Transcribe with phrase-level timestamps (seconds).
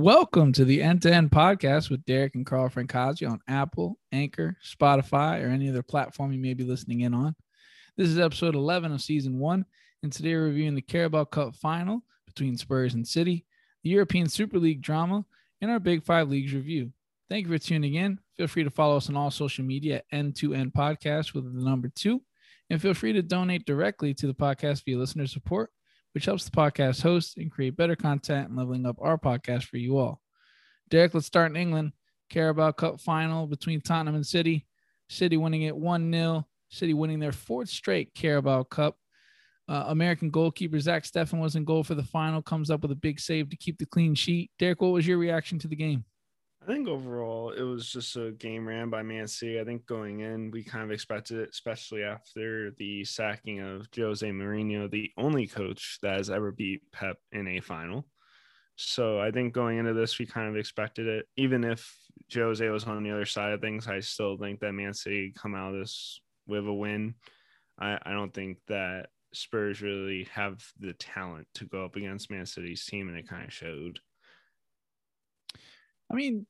[0.00, 4.56] Welcome to the End to End podcast with Derek and Carl Francazzi on Apple, Anchor,
[4.64, 7.36] Spotify, or any other platform you may be listening in on.
[7.98, 9.66] This is episode 11 of season one,
[10.02, 13.44] and today we're reviewing the Carabao Cup final between Spurs and City,
[13.84, 15.22] the European Super League drama,
[15.60, 16.90] and our Big Five Leagues review.
[17.28, 18.18] Thank you for tuning in.
[18.38, 21.44] Feel free to follow us on all social media at End to End Podcast with
[21.44, 22.22] the number two,
[22.70, 25.70] and feel free to donate directly to the podcast via listener support
[26.12, 29.76] which helps the podcast host and create better content and leveling up our podcast for
[29.76, 30.20] you all.
[30.88, 31.92] Derek, let's start in England.
[32.30, 34.66] Carabao Cup final between Tottenham and City.
[35.08, 36.46] City winning it 1 0.
[36.68, 38.96] City winning their fourth straight Carabao Cup.
[39.68, 42.96] Uh, American goalkeeper Zach Steffen was in goal for the final, comes up with a
[42.96, 44.50] big save to keep the clean sheet.
[44.58, 46.04] Derek, what was your reaction to the game?
[46.62, 49.58] I think overall it was just a game ran by Man City.
[49.58, 54.28] I think going in, we kind of expected it, especially after the sacking of Jose
[54.28, 58.06] Mourinho, the only coach that has ever beat Pep in a final.
[58.76, 61.26] So I think going into this, we kind of expected it.
[61.36, 61.96] Even if
[62.32, 65.54] Jose was on the other side of things, I still think that Man City come
[65.54, 67.14] out of this with a win.
[67.78, 72.46] I, I don't think that Spurs really have the talent to go up against Man
[72.46, 73.98] City's team, and it kind of showed.
[76.10, 76.46] I mean,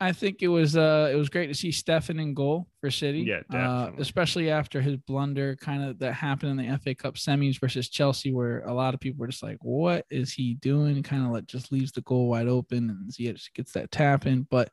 [0.00, 3.20] I think it was uh it was great to see Steffen in goal for City.
[3.20, 7.58] Yeah, uh, especially after his blunder kind of that happened in the FA Cup semis
[7.58, 11.24] versus Chelsea, where a lot of people were just like, "What is he doing?" Kind
[11.24, 14.46] of like just leaves the goal wide open and he gets that tap in.
[14.48, 14.70] But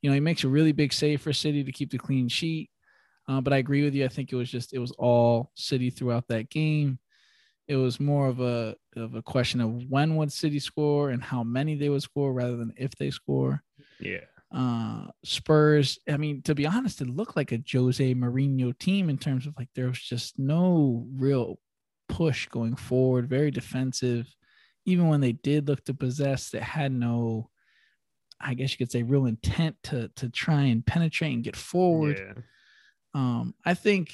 [0.00, 2.70] you know, he makes a really big save for City to keep the clean sheet.
[3.28, 4.04] Uh, but I agree with you.
[4.04, 6.98] I think it was just it was all City throughout that game.
[7.68, 11.44] It was more of a of a question of when would City score and how
[11.44, 13.62] many they would score rather than if they score.
[14.00, 14.20] Yeah.
[14.52, 15.98] Uh, Spurs.
[16.08, 19.54] I mean, to be honest, it looked like a Jose Mourinho team in terms of
[19.58, 21.58] like there was just no real
[22.08, 23.28] push going forward.
[23.28, 24.26] Very defensive.
[24.84, 27.48] Even when they did look to possess, they had no.
[28.44, 32.18] I guess you could say real intent to to try and penetrate and get forward.
[32.18, 32.42] Yeah.
[33.14, 34.12] Um, I think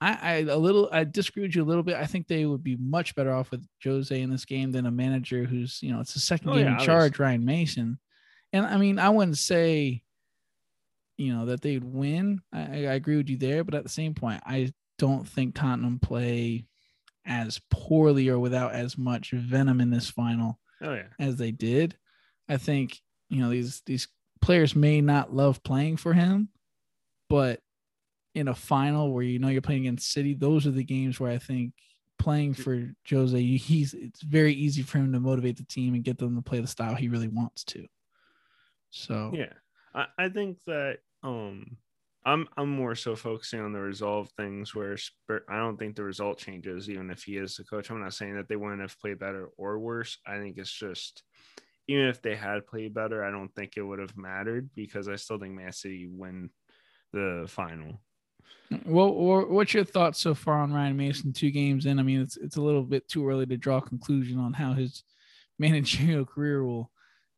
[0.00, 1.96] I, I a little I disagree with you a little bit.
[1.96, 4.90] I think they would be much better off with Jose in this game than a
[4.90, 7.98] manager who's you know it's the second oh, game yeah, in charge, Ryan Mason.
[8.54, 10.04] And I mean, I wouldn't say,
[11.16, 12.40] you know, that they'd win.
[12.52, 15.98] I, I agree with you there, but at the same point, I don't think Tottenham
[15.98, 16.64] play
[17.26, 21.08] as poorly or without as much venom in this final oh, yeah.
[21.18, 21.96] as they did.
[22.48, 24.06] I think you know these these
[24.40, 26.48] players may not love playing for him,
[27.28, 27.58] but
[28.36, 31.32] in a final where you know you're playing against City, those are the games where
[31.32, 31.72] I think
[32.20, 32.62] playing mm.
[32.62, 36.36] for Jose, he's it's very easy for him to motivate the team and get them
[36.36, 37.84] to play the style he really wants to.
[38.94, 39.52] So yeah,
[39.94, 41.78] I, I think that um
[42.24, 44.96] I'm I'm more so focusing on the resolve things where
[45.48, 47.90] I don't think the result changes even if he is the coach.
[47.90, 50.18] I'm not saying that they wouldn't have played better or worse.
[50.26, 51.22] I think it's just
[51.86, 55.16] even if they had played better, I don't think it would have mattered because I
[55.16, 56.50] still think Man City win
[57.12, 58.00] the final.
[58.86, 59.12] Well,
[59.48, 61.32] what's your thoughts so far on Ryan Mason?
[61.32, 63.82] Two games in, I mean, it's it's a little bit too early to draw a
[63.82, 65.02] conclusion on how his
[65.58, 66.90] managerial career will,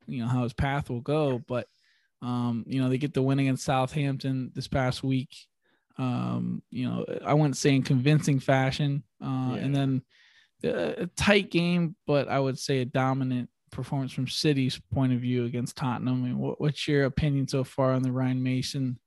[0.06, 1.42] you know, how his path will go.
[1.46, 1.66] But,
[2.22, 5.34] um, you know, they get the win against Southampton this past week.
[5.98, 9.56] Um, you know, I wouldn't say in convincing fashion, uh, yeah.
[9.56, 10.02] and then
[10.62, 15.44] a tight game, but I would say a dominant performance from City's point of view
[15.44, 16.22] against Tottenham.
[16.22, 18.98] I mean, what, what's your opinion so far on the Ryan Mason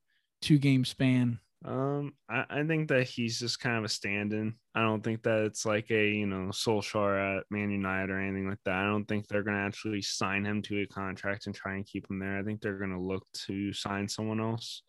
[0.42, 1.40] two game span?
[1.66, 4.54] Um, I, I think that he's just kind of a stand-in.
[4.74, 8.48] I don't think that it's like a you know Solskjaer at Man United or anything
[8.48, 8.76] like that.
[8.76, 12.10] I don't think they're gonna actually sign him to a contract and try and keep
[12.10, 12.38] him there.
[12.38, 14.84] I think they're gonna look to sign someone else.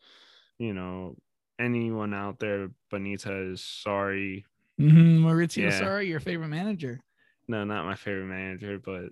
[0.58, 1.16] You know,
[1.58, 4.44] anyone out there, Benitez, sorry.
[4.80, 5.26] Mm-hmm.
[5.26, 5.80] Maurizio, yeah.
[5.80, 7.00] Sarri, your favorite manager.
[7.48, 9.06] No, not my favorite manager, but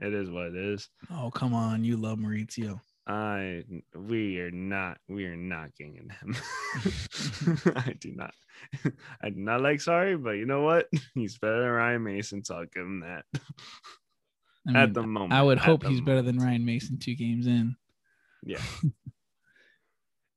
[0.00, 0.88] it is what it is.
[1.10, 1.84] Oh, come on.
[1.84, 2.80] You love Maurizio.
[3.06, 6.36] I we are not we are not getting him.
[7.76, 8.32] I do not.
[9.22, 10.88] I do not like Sarri, but you know what?
[11.14, 13.24] He's better than Ryan Mason, so I'll give him that.
[14.66, 16.06] I mean, at the moment, I would hope he's moment.
[16.06, 17.76] better than Ryan Mason two games in.
[18.42, 18.62] Yeah.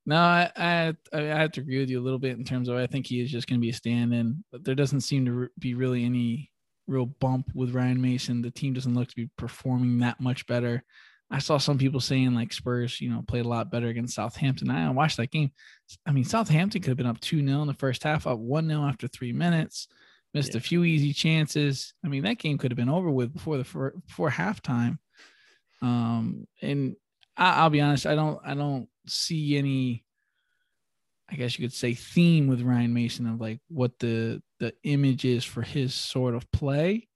[0.06, 2.75] no, I, I I have to agree with you a little bit in terms of
[2.75, 5.47] I think he is just going to be a stand-in, but there doesn't seem to
[5.57, 6.51] be really any
[6.88, 8.41] real bump with Ryan Mason.
[8.41, 10.83] The team doesn't look to be performing that much better.
[11.29, 14.69] I saw some people saying like Spurs, you know, played a lot better against Southampton.
[14.69, 15.51] I watched that game.
[16.06, 18.68] I mean, Southampton could have been up 2 0 in the first half, up 1
[18.68, 19.88] 0 after three minutes,
[20.33, 20.59] missed yeah.
[20.59, 21.94] a few easy chances.
[22.03, 25.00] I mean, that game could have been over with before the before halftime.
[25.81, 26.95] Um, and
[27.35, 30.06] I, will be honest, I don't I don't see any
[31.29, 35.25] I guess you could say theme with Ryan Mason of like what the the image
[35.25, 37.07] is for his sort of play.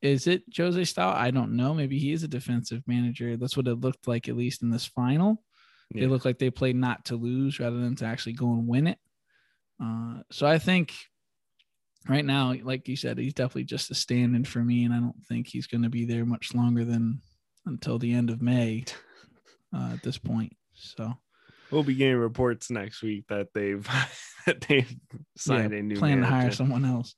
[0.00, 1.14] Is it Jose style?
[1.16, 1.74] I don't know.
[1.74, 3.36] Maybe he is a defensive manager.
[3.36, 5.42] That's what it looked like, at least in this final.
[5.92, 6.02] Yeah.
[6.02, 8.86] They look like they played not to lose rather than to actually go and win
[8.86, 8.98] it.
[9.82, 10.92] Uh, so I think
[12.08, 15.24] right now, like you said, he's definitely just a stand-in for me, and I don't
[15.26, 17.20] think he's going to be there much longer than
[17.66, 18.84] until the end of May
[19.76, 20.54] uh, at this point.
[20.74, 21.14] So
[21.70, 23.86] we'll be getting reports next week that they've
[24.46, 24.94] that they've
[25.36, 26.30] signed yeah, a new plan manager.
[26.30, 27.14] to hire someone else.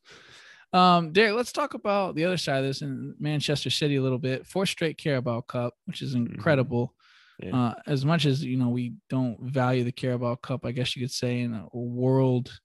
[0.72, 4.18] Um, Derek, let's talk about the other side of this in Manchester City a little
[4.18, 4.46] bit.
[4.46, 6.32] Four straight Carabao Cup, which is mm-hmm.
[6.32, 6.94] incredible.
[7.42, 7.56] Yeah.
[7.56, 11.02] Uh, as much as you know, we don't value the Carabao Cup, I guess you
[11.02, 12.60] could say, in a world,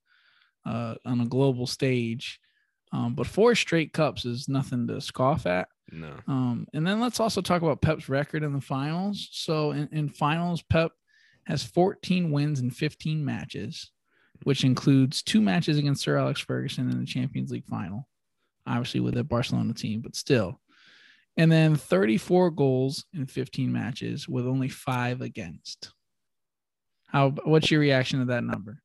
[0.65, 2.39] uh, on a global stage.
[2.91, 5.69] Um, but four straight cups is nothing to scoff at.
[5.91, 6.13] No.
[6.27, 9.29] Um, and then let's also talk about Pep's record in the finals.
[9.31, 10.91] So in, in finals, Pep
[11.45, 13.91] has 14 wins in 15 matches,
[14.43, 18.07] which includes two matches against Sir Alex Ferguson in the Champions League final,
[18.67, 20.59] obviously with the Barcelona team, but still.
[21.37, 25.91] And then 34 goals in 15 matches with only five against.
[27.07, 28.81] How what's your reaction to that number?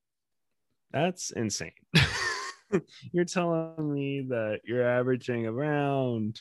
[0.92, 1.72] That's insane.
[3.12, 6.40] you're telling me that you're averaging around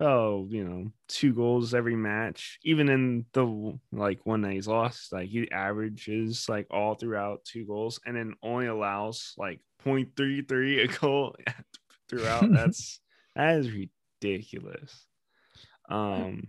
[0.00, 5.12] oh you know two goals every match even in the like one that he's lost
[5.12, 10.98] like he averages like all throughout two goals and then only allows like 0.33 a
[10.98, 11.36] goal
[12.08, 13.00] throughout that's
[13.34, 15.06] that is ridiculous
[15.90, 16.48] um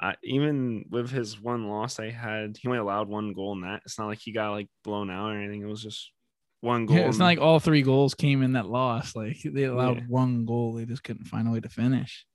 [0.00, 3.82] I, even with his one loss I had, he only allowed one goal in that.
[3.84, 5.62] It's not like he got like blown out or anything.
[5.62, 6.12] It was just
[6.60, 6.96] one goal.
[6.96, 9.14] Yeah, it's not like all three goals came in that loss.
[9.14, 10.04] Like they allowed yeah.
[10.08, 12.26] one goal, they just couldn't find a way to finish.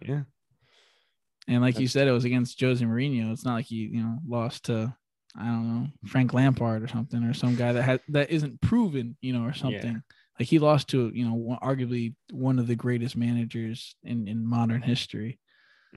[0.00, 0.22] Yeah.
[1.48, 1.82] And like That's...
[1.82, 3.32] you said, it was against Jose Mourinho.
[3.32, 4.94] It's not like he, you know, lost to
[5.38, 9.16] I don't know Frank Lampard or something, or some guy that had that isn't proven,
[9.20, 9.92] you know, or something.
[9.92, 10.14] Yeah.
[10.38, 14.82] Like he lost to, you know, arguably one of the greatest managers in in modern
[14.82, 15.38] history.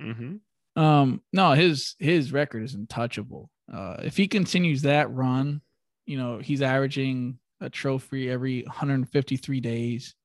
[0.02, 0.82] Mm-hmm.
[0.82, 3.50] Um, no, his his record is untouchable.
[3.72, 5.62] Uh, if he continues that run,
[6.06, 10.16] you know, he's averaging a trophy every 153 days.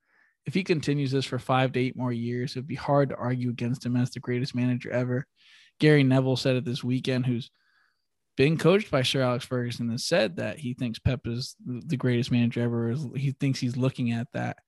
[0.47, 3.51] If he continues this for five to eight more years, it'd be hard to argue
[3.51, 5.27] against him as the greatest manager ever.
[5.81, 7.51] Gary Neville said it this weekend, who's
[8.37, 12.31] been coached by Sir Alex Ferguson, has said that he thinks Pep is the greatest
[12.31, 12.95] manager ever.
[13.17, 14.59] He thinks he's looking at that.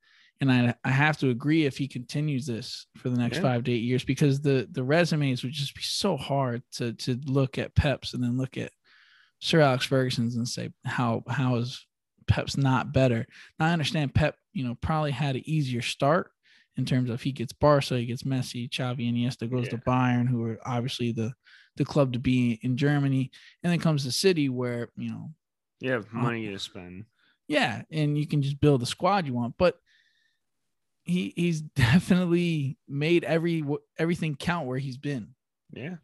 [0.40, 3.42] And I, I have to agree if he continues this for the next yeah.
[3.42, 7.18] five to eight years, because the the resumes would just be so hard to to
[7.24, 8.70] look at Pep's and then look at
[9.40, 11.86] Sir Alex Ferguson's and say how how is
[12.28, 13.26] Pep's not better.
[13.58, 16.30] Now I understand Pep, you know, probably had an easier start
[16.76, 19.70] in terms of he gets Barca, he gets Messi, Xavi, and Iniesta goes yeah.
[19.70, 21.32] to Bayern, who are obviously the
[21.76, 23.30] the club to be in Germany,
[23.62, 25.30] and then comes to City where you know
[25.80, 27.04] you have money um, to spend.
[27.48, 29.78] Yeah, and you can just build the squad you want, but
[31.04, 33.64] he he's definitely made every
[33.98, 35.34] everything count where he's been.
[35.72, 35.96] Yeah.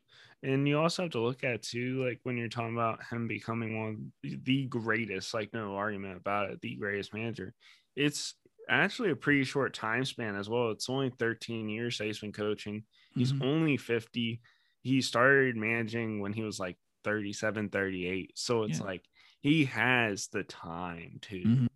[0.42, 3.78] And you also have to look at too, like when you're talking about him becoming
[3.78, 7.54] one of the greatest, like no argument about it, the greatest manager.
[7.94, 8.34] It's
[8.68, 10.70] actually a pretty short time span as well.
[10.70, 12.84] It's only 13 years that he's been coaching.
[13.14, 13.44] He's mm-hmm.
[13.44, 14.40] only 50.
[14.82, 18.32] He started managing when he was like 37, 38.
[18.34, 18.84] So it's yeah.
[18.84, 19.04] like
[19.40, 21.36] he has the time to.
[21.36, 21.66] Mm-hmm.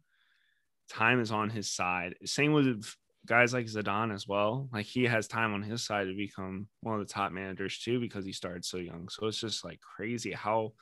[0.88, 2.14] Time is on his side.
[2.24, 2.94] Same with
[3.26, 4.68] guys like Zidane as well.
[4.72, 8.00] Like he has time on his side to become one of the top managers too
[8.00, 9.08] because he started so young.
[9.08, 10.72] So it's just like crazy how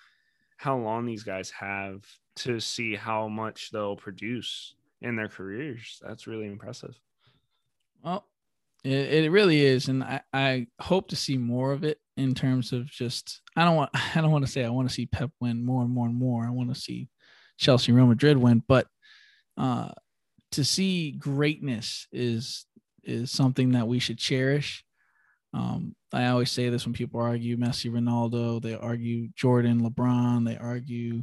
[0.56, 2.04] how long these guys have
[2.36, 6.00] to see how much they'll produce in their careers.
[6.06, 6.98] That's really impressive.
[8.02, 8.24] Well,
[8.84, 12.72] it, it really is, and I, I hope to see more of it in terms
[12.72, 15.30] of just I don't want I don't want to say I want to see Pep
[15.40, 16.44] win more and more and more.
[16.44, 17.08] I want to see
[17.58, 18.86] Chelsea, Real Madrid win, but
[19.56, 19.90] uh,
[20.54, 22.66] to see greatness is
[23.02, 24.84] is something that we should cherish.
[25.52, 30.56] Um, I always say this when people argue Messi, Ronaldo, they argue Jordan, LeBron, they
[30.56, 31.23] argue,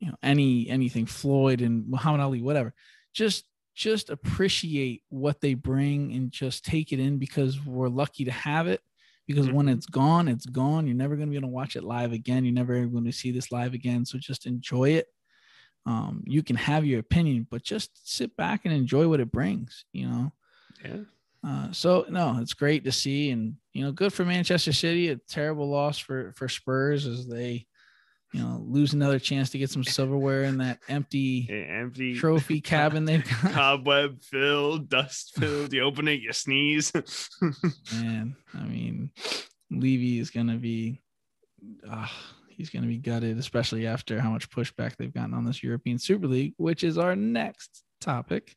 [0.00, 2.74] you know, any anything Floyd and Muhammad Ali, whatever.
[3.12, 8.32] Just just appreciate what they bring and just take it in because we're lucky to
[8.32, 8.80] have it.
[9.26, 9.78] Because when mm-hmm.
[9.78, 10.86] it's gone, it's gone.
[10.86, 12.44] You're never going to be able to watch it live again.
[12.44, 14.04] You're never going to see this live again.
[14.04, 15.06] So just enjoy it
[15.86, 19.84] um, you can have your opinion, but just sit back and enjoy what it brings,
[19.92, 20.32] you know?
[20.84, 20.96] Yeah.
[21.46, 25.10] Uh, so no, it's great to see, and you know, good for Manchester City.
[25.10, 27.66] A terrible loss for for Spurs as they,
[28.32, 33.04] you know, lose another chance to get some silverware in that empty, empty trophy cabin
[33.04, 33.52] they've got.
[33.52, 35.74] Cobweb filled, dust filled.
[35.74, 36.92] You open it, you sneeze.
[37.92, 39.10] Man, I mean,
[39.70, 41.02] Levy is gonna be.
[41.86, 42.08] Uh,
[42.56, 45.98] he's going to be gutted, especially after how much pushback they've gotten on this European
[45.98, 48.56] Super League, which is our next topic.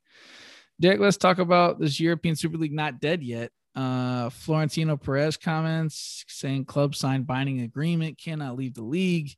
[0.80, 3.52] Derek, let's talk about this European Super League not dead yet.
[3.76, 9.32] Uh, Florentino Perez comments saying club signed binding agreement, cannot leave the league.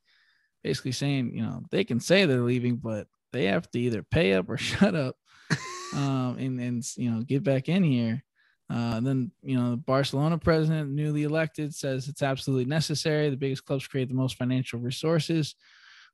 [0.64, 4.34] Basically saying, you know, they can say they're leaving, but they have to either pay
[4.34, 5.16] up or shut up
[5.94, 8.24] um, and, and, you know, get back in here.
[8.70, 13.30] Uh, then, you know, the Barcelona president, newly elected, says it's absolutely necessary.
[13.30, 15.56] The biggest clubs create the most financial resources.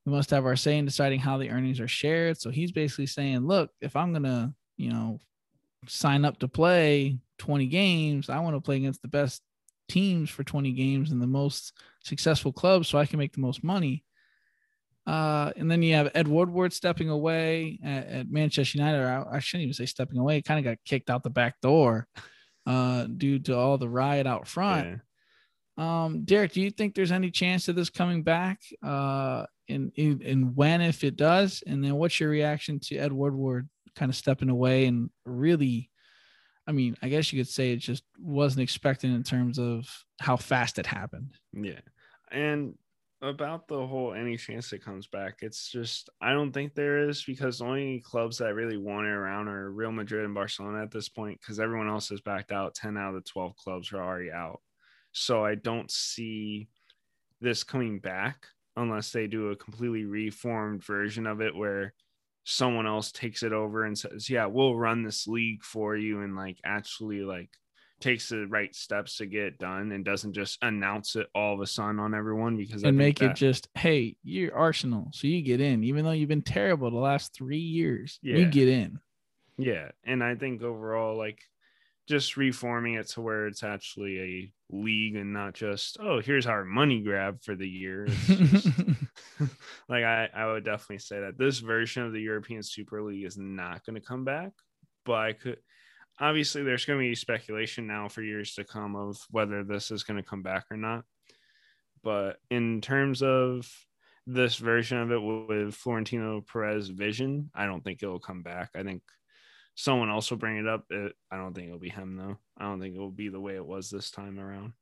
[0.05, 2.39] We must have our say in deciding how the earnings are shared.
[2.39, 5.19] So he's basically saying, look, if I'm going to, you know,
[5.87, 9.41] sign up to play 20 games, I want to play against the best
[9.89, 13.63] teams for 20 games and the most successful clubs so I can make the most
[13.63, 14.05] money.
[15.05, 19.03] Uh, and then you have Ed Woodward stepping away at, at Manchester United.
[19.03, 20.41] I, I, shouldn't even say stepping away.
[20.41, 22.07] Kind of got kicked out the back door
[22.65, 24.87] uh, due to all the riot out front.
[24.87, 24.97] Yeah.
[25.77, 28.61] Um, Derek, do you think there's any chance of this coming back?
[28.81, 31.63] Uh, and, and when, if it does?
[31.67, 35.89] And then what's your reaction to Ed Woodward kind of stepping away and really,
[36.67, 39.87] I mean, I guess you could say it just wasn't expected in terms of
[40.19, 41.33] how fast it happened.
[41.53, 41.81] Yeah.
[42.31, 42.75] And
[43.21, 47.23] about the whole any chance it comes back, it's just I don't think there is
[47.23, 50.91] because the only clubs that really want it around are Real Madrid and Barcelona at
[50.91, 52.75] this point because everyone else has backed out.
[52.75, 54.61] Ten out of the twelve clubs are already out,
[55.11, 56.67] so I don't see
[57.41, 61.93] this coming back unless they do a completely reformed version of it where
[62.43, 66.35] someone else takes it over and says, "Yeah, we'll run this league for you," and
[66.35, 67.49] like actually like
[68.01, 71.61] takes the right steps to get it done and doesn't just announce it all of
[71.61, 75.41] a sudden on everyone because and make that, it just hey you're arsenal so you
[75.41, 75.83] get in.
[75.83, 78.37] Even though you've been terrible the last three years yeah.
[78.37, 78.99] you get in.
[79.57, 81.39] Yeah and i think overall like
[82.07, 86.65] just reforming it to where it's actually a league and not just oh here's our
[86.65, 88.07] money grab for the year.
[88.07, 88.67] Just,
[89.89, 93.37] like I, I would definitely say that this version of the european super league is
[93.37, 94.51] not going to come back
[95.05, 95.57] but i could
[96.19, 100.03] obviously there's going to be speculation now for years to come of whether this is
[100.03, 101.03] going to come back or not.
[102.03, 103.69] But in terms of
[104.27, 108.69] this version of it with Florentino Perez vision, I don't think it will come back.
[108.75, 109.01] I think
[109.75, 110.85] someone else will bring it up.
[110.89, 112.37] It, I don't think it'll be him though.
[112.57, 114.73] I don't think it will be the way it was this time around.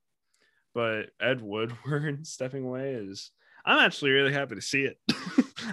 [0.74, 3.32] But Ed Woodward stepping away is
[3.66, 4.98] I'm actually really happy to see it.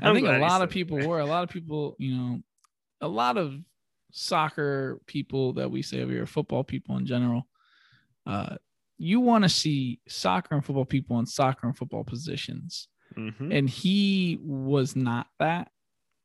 [0.02, 1.18] I think a lot of people were.
[1.18, 2.40] A lot of people, you know,
[3.00, 3.56] a lot of
[4.12, 7.46] soccer people that we say over here, football people in general,
[8.26, 8.56] uh,
[8.98, 12.88] you want to see soccer and football people in soccer and football positions.
[13.16, 13.50] Mm-hmm.
[13.50, 15.70] And he was not that.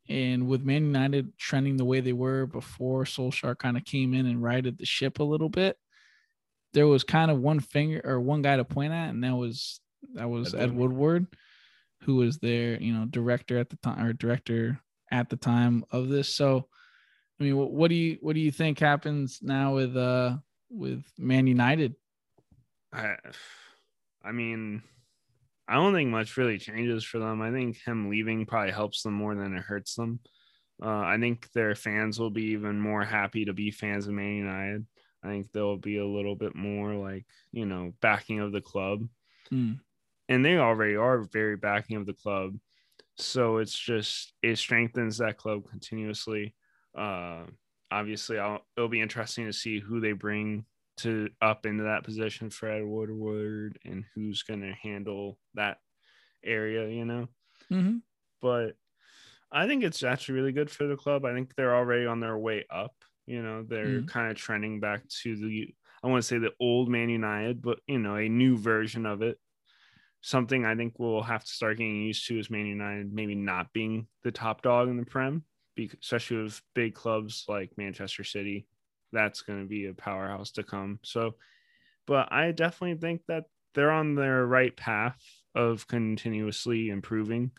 [0.07, 4.25] And with Man United trending the way they were before Solskjaer kind of came in
[4.27, 5.77] and righted the ship a little bit,
[6.73, 9.79] there was kind of one finger or one guy to point at, and that was
[10.13, 11.25] that was Ed, Ed Woodward,
[12.01, 16.09] who was their you know director at the time or director at the time of
[16.09, 16.35] this.
[16.35, 16.67] So
[17.39, 20.37] I mean, what, what do you what do you think happens now with uh
[20.69, 21.95] with Man United?
[22.93, 23.15] I,
[24.23, 24.81] I mean,
[25.67, 27.41] I don't think much really changes for them.
[27.41, 30.19] I think him leaving probably helps them more than it hurts them.
[30.81, 34.35] Uh, I think their fans will be even more happy to be fans of Man
[34.35, 34.85] United.
[35.23, 39.07] I think there'll be a little bit more like you know backing of the club,
[39.51, 39.79] mm.
[40.29, 42.57] and they already are very backing of the club.
[43.17, 46.53] So it's just it strengthens that club continuously.
[46.95, 47.43] Uh,
[47.91, 50.65] obviously, I'll, it'll be interesting to see who they bring
[50.97, 55.77] to up into that position Fred Woodward and who's going to handle that
[56.43, 57.27] area, you know.
[57.71, 57.97] Mm-hmm.
[58.41, 58.75] But
[59.51, 61.25] I think it's actually really good for the club.
[61.25, 62.93] I think they're already on their way up.
[63.25, 64.05] You know, they're mm-hmm.
[64.05, 65.73] kind of trending back to the
[66.03, 69.21] I want to say the old Man United, but you know, a new version of
[69.21, 69.39] it.
[70.21, 73.73] Something I think we'll have to start getting used to is Man United maybe not
[73.73, 75.43] being the top dog in the Prem
[75.77, 78.67] especially with big clubs like Manchester City.
[79.11, 80.99] That's going to be a powerhouse to come.
[81.03, 81.35] So,
[82.07, 85.21] but I definitely think that they're on their right path
[85.53, 87.51] of continuously improving.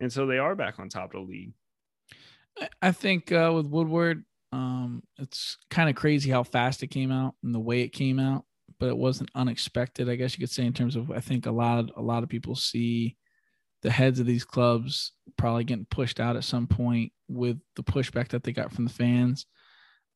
[0.00, 1.52] And so they are back on top of the league.
[2.82, 7.34] I think uh, with Woodward, um, it's kind of crazy how fast it came out
[7.42, 8.44] and the way it came out,
[8.78, 10.08] but it wasn't unexpected.
[10.08, 12.22] I guess you could say in terms of I think a lot of, a lot
[12.22, 13.16] of people see
[13.82, 18.28] the heads of these clubs probably getting pushed out at some point with the pushback
[18.28, 19.46] that they got from the fans.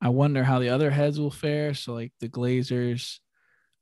[0.01, 1.75] I wonder how the other heads will fare.
[1.75, 3.19] So, like the Glazers,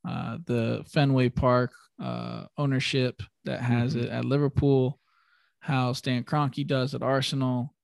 [0.07, 4.05] uh, the Fenway Park uh, ownership that has mm-hmm.
[4.05, 5.01] it at Liverpool,
[5.61, 7.75] how Stan Kroenke does at Arsenal,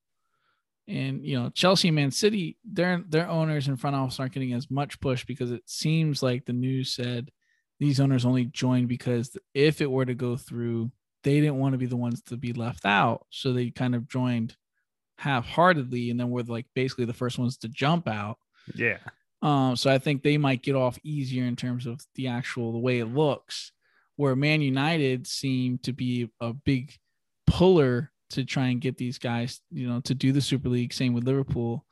[0.87, 4.69] and you know Chelsea, Man City, their their owners and front office aren't getting as
[4.69, 7.31] much push because it seems like the news said
[7.79, 10.91] these owners only joined because if it were to go through,
[11.23, 13.25] they didn't want to be the ones to be left out.
[13.29, 14.55] So they kind of joined
[15.19, 18.37] half-heartedly, and then we're like basically the first ones to jump out.
[18.73, 18.97] Yeah.
[19.41, 22.79] Um, so I think they might get off easier in terms of the actual the
[22.79, 23.71] way it looks.
[24.15, 26.93] Where Man United seem to be a big
[27.47, 30.93] puller to try and get these guys, you know, to do the Super League.
[30.93, 31.85] Same with Liverpool,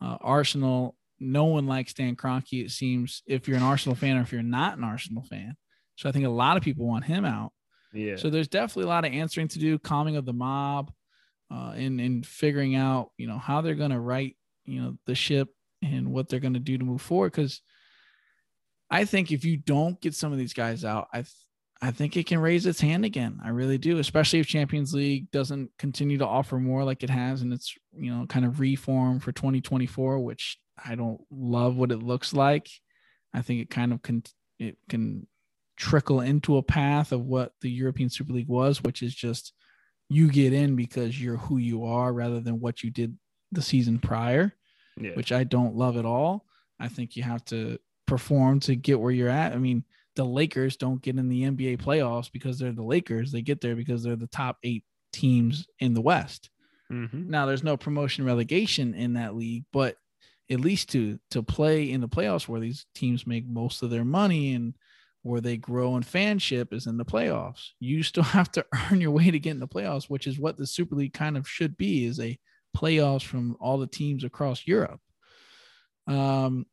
[0.00, 0.96] uh, Arsenal.
[1.20, 2.64] No one likes Dan Kroenke.
[2.64, 5.56] It seems if you're an Arsenal fan or if you're not an Arsenal fan.
[5.96, 7.52] So I think a lot of people want him out.
[7.92, 8.16] Yeah.
[8.16, 10.92] So there's definitely a lot of answering to do, calming of the mob,
[11.50, 15.14] uh, and and figuring out you know how they're going to right you know the
[15.14, 15.48] ship
[15.82, 17.32] and what they're going to do to move forward.
[17.32, 17.60] Because
[18.90, 21.34] I think if you don't get some of these guys out, I th-
[21.82, 23.40] I think it can raise its hand again.
[23.42, 27.40] I really do, especially if Champions League doesn't continue to offer more like it has
[27.40, 32.02] and it's you know kind of reform for 2024, which I don't love what it
[32.02, 32.68] looks like.
[33.32, 34.22] I think it kind of can
[34.58, 35.26] it can
[35.76, 39.54] trickle into a path of what the European Super League was, which is just
[40.10, 43.16] you get in because you're who you are rather than what you did
[43.52, 44.52] the season prior,
[44.98, 45.12] yeah.
[45.14, 46.44] which I don't love at all.
[46.78, 49.52] I think you have to perform to get where you're at.
[49.52, 49.84] I mean,
[50.16, 53.30] the Lakers don't get in the NBA playoffs because they're the Lakers.
[53.30, 56.50] They get there because they're the top eight teams in the West.
[56.90, 57.30] Mm-hmm.
[57.30, 59.96] Now there's no promotion relegation in that league, but
[60.50, 64.04] at least to to play in the playoffs where these teams make most of their
[64.04, 64.74] money and
[65.22, 67.70] where they grow in fanship is in the playoffs.
[67.78, 70.56] You still have to earn your way to get in the playoffs, which is what
[70.56, 72.38] the Super League kind of should be is a
[72.76, 75.00] playoffs from all the teams across Europe.
[76.06, 76.66] Um,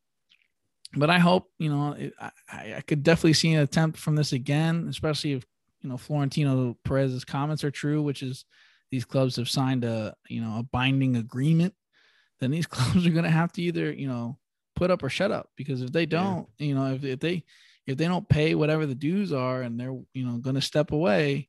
[0.94, 4.32] but I hope, you know, it, I, I could definitely see an attempt from this
[4.32, 5.44] again, especially if,
[5.82, 8.44] you know, Florentino Perez's comments are true, which is
[8.90, 11.74] these clubs have signed a, you know, a binding agreement,
[12.40, 14.38] then these clubs are going to have to either, you know,
[14.76, 16.66] put up or shut up because if they don't, yeah.
[16.66, 17.44] you know, if, if they,
[17.88, 20.92] if they don't pay whatever the dues are and they're you know going to step
[20.92, 21.48] away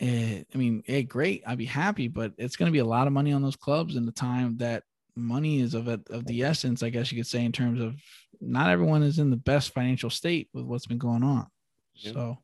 [0.00, 3.06] eh, i mean hey great i'd be happy but it's going to be a lot
[3.06, 4.82] of money on those clubs in the time that
[5.14, 7.94] money is of of the essence i guess you could say in terms of
[8.40, 11.46] not everyone is in the best financial state with what's been going on
[11.94, 12.12] yeah.
[12.12, 12.38] so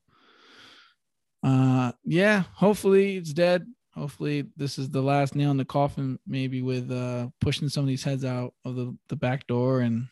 [1.43, 6.61] uh yeah hopefully it's dead hopefully this is the last nail in the coffin maybe
[6.61, 10.09] with uh pushing some of these heads out of the, the back door and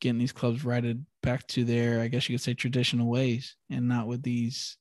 [0.00, 3.88] getting these clubs righted back to their, I guess you could say, traditional ways, and
[3.88, 4.76] not with these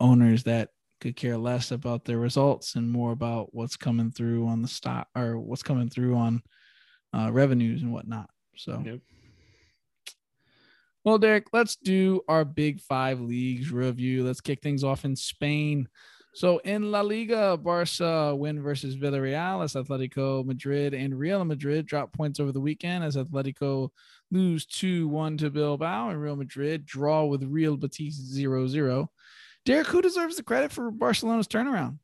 [0.00, 4.62] owners that could care less about their results and more about what's coming through on
[4.62, 6.42] the stock or what's coming through on
[7.14, 8.28] uh, revenues and whatnot.
[8.56, 9.00] So, yep.
[11.04, 14.24] well, Derek, let's do our big five leagues review.
[14.24, 15.88] Let's kick things off in Spain.
[16.38, 22.12] So in La Liga, Barca win versus Villarreal as Atletico Madrid and Real Madrid drop
[22.12, 23.90] points over the weekend as Atletico
[24.30, 29.08] lose 2-1 to Bilbao and Real Madrid draw with Real Betis 0-0.
[29.64, 31.98] Derek, who deserves the credit for Barcelona's turnaround?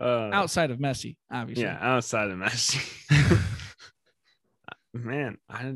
[0.00, 1.64] Uh, outside of Messi, obviously.
[1.64, 3.40] Yeah, outside of Messi.
[4.94, 5.74] Man, I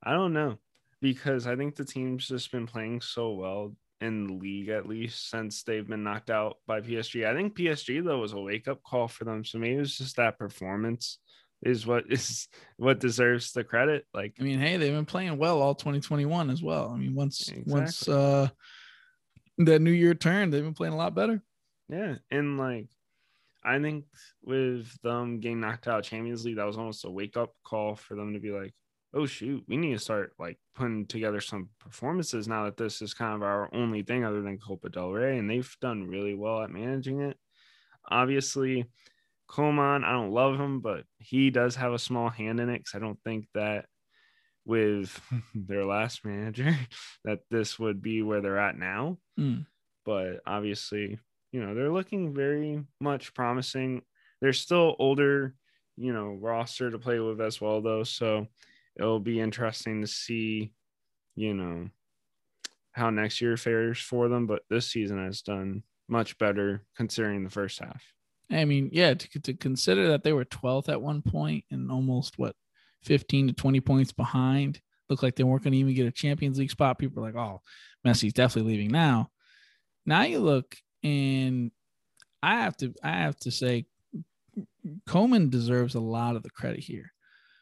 [0.00, 0.58] I don't know
[1.00, 5.30] because I think the team's just been playing so well in the league at least
[5.30, 7.26] since they've been knocked out by PSG.
[7.26, 9.44] I think PSG though was a wake up call for them.
[9.44, 11.18] So maybe it was just that performance
[11.62, 14.06] is what is what deserves the credit.
[14.14, 16.90] Like I mean, hey, they've been playing well all 2021 as well.
[16.90, 17.72] I mean, once exactly.
[17.72, 18.48] once uh
[19.58, 21.42] that new year turned, they've been playing a lot better.
[21.88, 22.88] Yeah, and like
[23.62, 24.06] I think
[24.42, 28.14] with them getting knocked out Champions League, that was almost a wake up call for
[28.14, 28.72] them to be like,
[29.14, 33.14] oh shoot, we need to start like putting together some performances now that this is
[33.14, 36.62] kind of our only thing other than Copa del Rey, and they've done really well
[36.62, 37.36] at managing it.
[38.08, 38.86] Obviously,
[39.50, 42.94] Koeman, I don't love him, but he does have a small hand in it because
[42.94, 43.86] I don't think that
[44.64, 45.20] with
[45.54, 46.76] their last manager
[47.24, 49.18] that this would be where they're at now.
[49.38, 49.66] Mm.
[50.06, 51.18] But obviously,
[51.52, 54.02] you know, they're looking very much promising.
[54.40, 55.54] They're still older,
[55.96, 58.04] you know, roster to play with as well, though.
[58.04, 58.46] So
[58.98, 60.72] it'll be interesting to see,
[61.36, 61.88] you know,
[62.92, 64.46] how next year fares for them.
[64.46, 68.02] But this season has done much better considering the first half.
[68.50, 72.38] I mean, yeah, to, to consider that they were 12th at one point and almost
[72.38, 72.56] what
[73.04, 76.58] 15 to 20 points behind, looked like they weren't going to even get a Champions
[76.58, 76.98] League spot.
[76.98, 77.60] People are like, oh,
[78.06, 79.30] Messi's definitely leaving now.
[80.06, 81.70] Now you look and
[82.42, 83.86] I have to I have to say
[85.08, 87.12] Koeman deserves a lot of the credit here.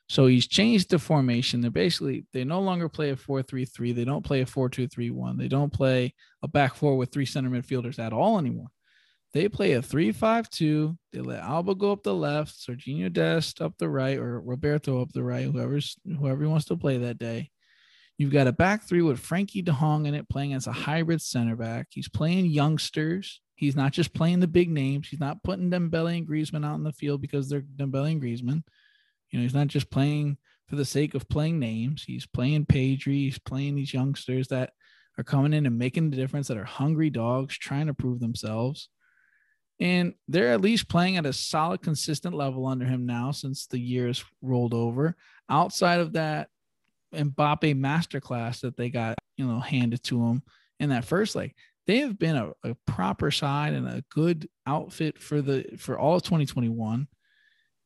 [0.09, 1.61] So he's changed the formation.
[1.61, 3.95] They're basically they no longer play a 4-3-3.
[3.95, 5.39] They don't play a 4-2-3-1.
[5.39, 8.69] They don't play a back four with three center midfielders at all anymore.
[9.35, 10.97] They play a 3-5-2.
[11.13, 15.13] They let Alba go up the left, Sergiño Dest up the right, or Roberto up
[15.13, 17.51] the right, whoever's whoever he wants to play that day.
[18.17, 21.21] You've got a back three with Frenkie de Jong in it, playing as a hybrid
[21.21, 21.89] center back.
[21.91, 25.09] He's playing youngsters He's not just playing the big names.
[25.09, 28.63] He's not putting Dembele and Griezmann out in the field because they're Dembele and Griezmann.
[29.31, 30.39] You know, he's not just playing
[30.69, 32.05] for the sake of playing names.
[32.05, 33.25] He's playing Pedri.
[33.25, 34.73] He's playing these youngsters that
[35.19, 38.89] are coming in and making the difference, that are hungry dogs, trying to prove themselves.
[39.81, 43.79] And they're at least playing at a solid, consistent level under him now since the
[43.79, 45.17] years rolled over.
[45.49, 46.49] Outside of that
[47.15, 50.43] Mbappe masterclass that they got, you know, handed to him
[50.81, 51.55] in that first leg,
[51.87, 56.17] they have been a, a proper side and a good outfit for the for all
[56.17, 57.09] of 2021.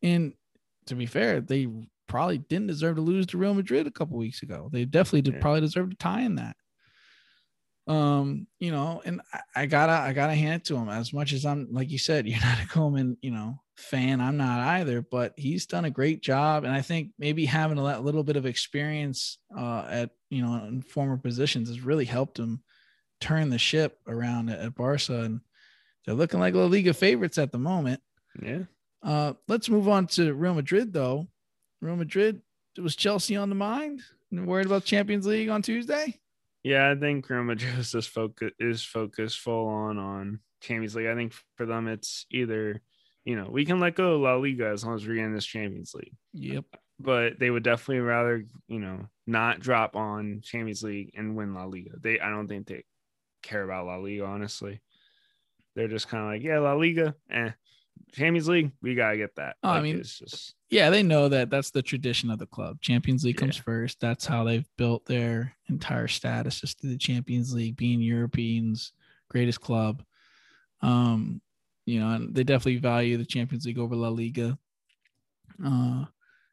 [0.03, 0.33] And
[0.87, 1.69] to be fair, they
[2.13, 4.69] probably didn't deserve to lose to Real Madrid a couple weeks ago.
[4.73, 5.41] They definitely did, yeah.
[5.41, 6.57] probably deserve to tie in that.
[7.89, 10.89] Um you know and I, I, gotta i gotta hand it to him.
[10.89, 14.37] As much as i'm like you said you're not a Koeman you know fan i'm
[14.37, 16.63] not either but he's done a great job.
[16.63, 20.83] And i think maybe having a little bit of experience uh at you know in
[20.83, 22.63] former positions has really helped him
[23.21, 25.23] turn the ship around at, at barca.
[25.23, 25.41] And
[26.07, 28.01] they're looking like a la liga favorites at the moment.
[28.41, 28.65] Yeah
[29.03, 31.27] uh let's move on to real madrid though
[31.81, 32.41] real madrid
[32.81, 36.19] was chelsea on the mind worried about champions league on tuesday
[36.63, 41.09] yeah, I think Real Madrid is just focus is focused full on on Champions League.
[41.09, 42.81] I think for them it's either
[43.25, 45.47] you know we can let go of La Liga as long as we're in this
[45.47, 46.15] Champions League.
[46.33, 46.65] Yep.
[47.01, 51.65] But they would definitely rather you know not drop on Champions League and win La
[51.65, 51.93] Liga.
[52.01, 52.85] They I don't think they
[53.43, 54.81] care about La Liga honestly.
[55.75, 57.51] They're just kind of like yeah La Liga, eh.
[58.13, 59.57] Champions League, we gotta get that.
[59.63, 62.47] Oh, like, I mean, it's just yeah, they know that that's the tradition of the
[62.47, 62.81] club.
[62.81, 64.01] Champions League comes first.
[64.01, 68.93] That's how they've built their entire status, just to the Champions League being Europeans'
[69.29, 70.03] greatest club.
[70.83, 71.41] Um,
[71.87, 74.59] you know, and they definitely value the Champions League over La Liga.
[75.63, 76.05] Uh,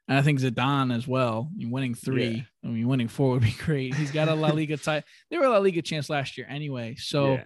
[0.07, 1.49] and I think Zidane as well.
[1.57, 2.69] Winning three, yeah.
[2.69, 3.95] I mean, winning four would be great.
[3.95, 5.07] He's got a La Liga title.
[5.29, 7.33] They were a La Liga chance last year anyway, so.
[7.33, 7.43] Yeah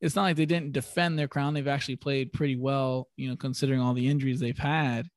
[0.00, 1.54] it's not like they didn't defend their crown.
[1.54, 5.08] They've actually played pretty well, you know, considering all the injuries they've had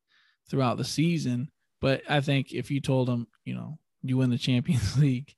[0.49, 1.51] throughout the season.
[1.79, 5.33] But I think if you told them, you know, you win the Champions League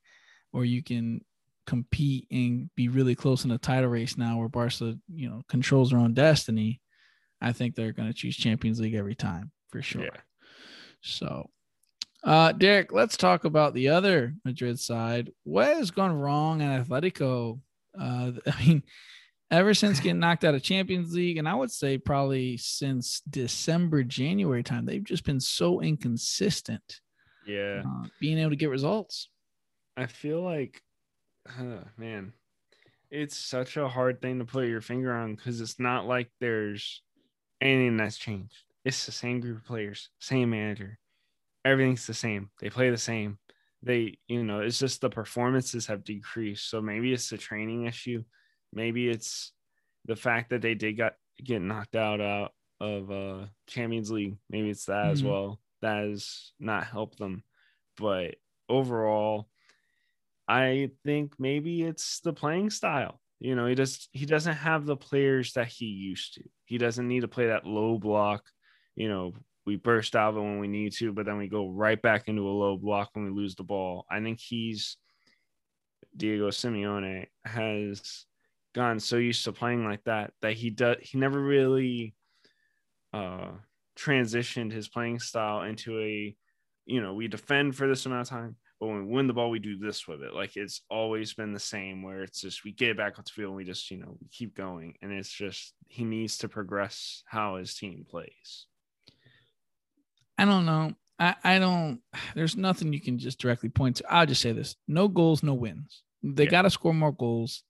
[0.52, 1.22] or you can
[1.66, 5.90] compete and be really close in the title race now where Barca, you know, controls
[5.90, 6.80] their own destiny,
[7.40, 10.04] I think they're going to choose Champions League every time for sure.
[10.04, 10.20] Yeah.
[11.02, 11.50] So,
[12.22, 15.30] uh, Derek, let's talk about the other Madrid side.
[15.44, 17.60] What has gone wrong at Atletico?
[17.98, 18.82] Uh, I mean,
[19.50, 24.02] ever since getting knocked out of Champions League, and I would say probably since December,
[24.02, 27.00] January time, they've just been so inconsistent.
[27.46, 29.28] Yeah, uh, being able to get results.
[29.96, 30.82] I feel like,
[31.48, 32.32] uh, man,
[33.10, 37.02] it's such a hard thing to put your finger on because it's not like there's
[37.60, 38.64] anything that's changed.
[38.84, 40.98] It's the same group of players, same manager,
[41.64, 42.50] everything's the same.
[42.60, 43.38] They play the same.
[43.82, 46.70] They, you know, it's just the performances have decreased.
[46.70, 48.24] So maybe it's the training issue
[48.74, 49.52] Maybe it's
[50.04, 54.36] the fact that they did got get knocked out out of uh Champions League.
[54.50, 55.12] Maybe it's that mm-hmm.
[55.12, 55.60] as well.
[55.82, 57.42] That has not helped them.
[57.96, 58.36] But
[58.68, 59.48] overall,
[60.48, 63.20] I think maybe it's the playing style.
[63.40, 66.44] You know, he just he doesn't have the players that he used to.
[66.64, 68.44] He doesn't need to play that low block.
[68.96, 69.32] You know,
[69.66, 72.28] we burst out of it when we need to, but then we go right back
[72.28, 74.06] into a low block when we lose the ball.
[74.10, 74.96] I think he's
[76.16, 78.26] Diego Simeone has
[78.74, 82.14] gotten so used to playing like that that he does he never really
[83.12, 83.50] uh
[83.96, 86.36] transitioned his playing style into a
[86.84, 89.50] you know we defend for this amount of time but when we win the ball
[89.50, 90.34] we do this with it.
[90.34, 93.30] Like it's always been the same where it's just we get it back on the
[93.30, 94.94] field and we just you know keep going.
[95.00, 98.66] And it's just he needs to progress how his team plays.
[100.36, 100.92] I don't know.
[101.18, 102.00] I i don't
[102.34, 104.12] there's nothing you can just directly point to.
[104.12, 104.76] I'll just say this.
[104.88, 106.02] No goals no wins.
[106.22, 106.50] They yeah.
[106.50, 107.62] got to score more goals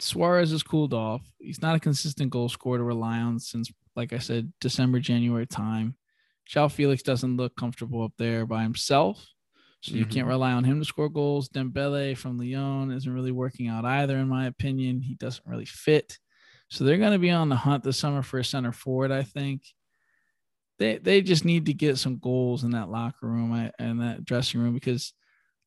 [0.00, 1.22] Suarez has cooled off.
[1.38, 5.46] He's not a consistent goal scorer to rely on since, like I said, December, January
[5.46, 5.96] time.
[6.48, 9.24] João Felix doesn't look comfortable up there by himself.
[9.82, 10.12] So you mm-hmm.
[10.12, 11.48] can't rely on him to score goals.
[11.48, 15.00] Dembele from Lyon isn't really working out either, in my opinion.
[15.00, 16.18] He doesn't really fit.
[16.68, 19.22] So they're going to be on the hunt this summer for a center forward, I
[19.22, 19.62] think.
[20.78, 24.60] They they just need to get some goals in that locker room and that dressing
[24.60, 25.12] room because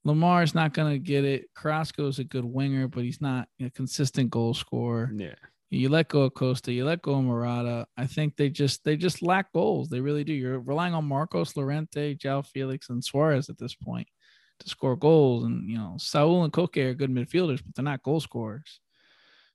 [0.05, 1.45] Lemar is not going to get it.
[1.55, 5.11] Carrasco is a good winger, but he's not a consistent goal scorer.
[5.15, 5.35] Yeah.
[5.69, 7.87] You let go of Costa, you let go of Morata.
[7.97, 9.89] I think they just they just lack goals.
[9.89, 10.33] They really do.
[10.33, 14.07] You're relying on Marcos Llorente, João Felix, and Suarez at this point
[14.59, 15.45] to score goals.
[15.45, 18.81] And you know, Saul and Koke are good midfielders, but they're not goal scorers.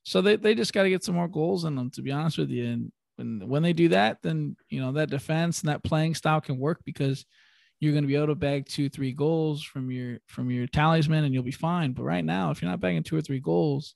[0.03, 2.37] So they, they just got to get some more goals in them, to be honest
[2.37, 2.65] with you.
[2.65, 6.41] And when when they do that, then you know that defense and that playing style
[6.41, 7.23] can work because–
[7.79, 11.23] you're going to be able to bag two, three goals from your from your talisman,
[11.23, 11.93] and you'll be fine.
[11.93, 13.95] But right now, if you're not bagging two or three goals,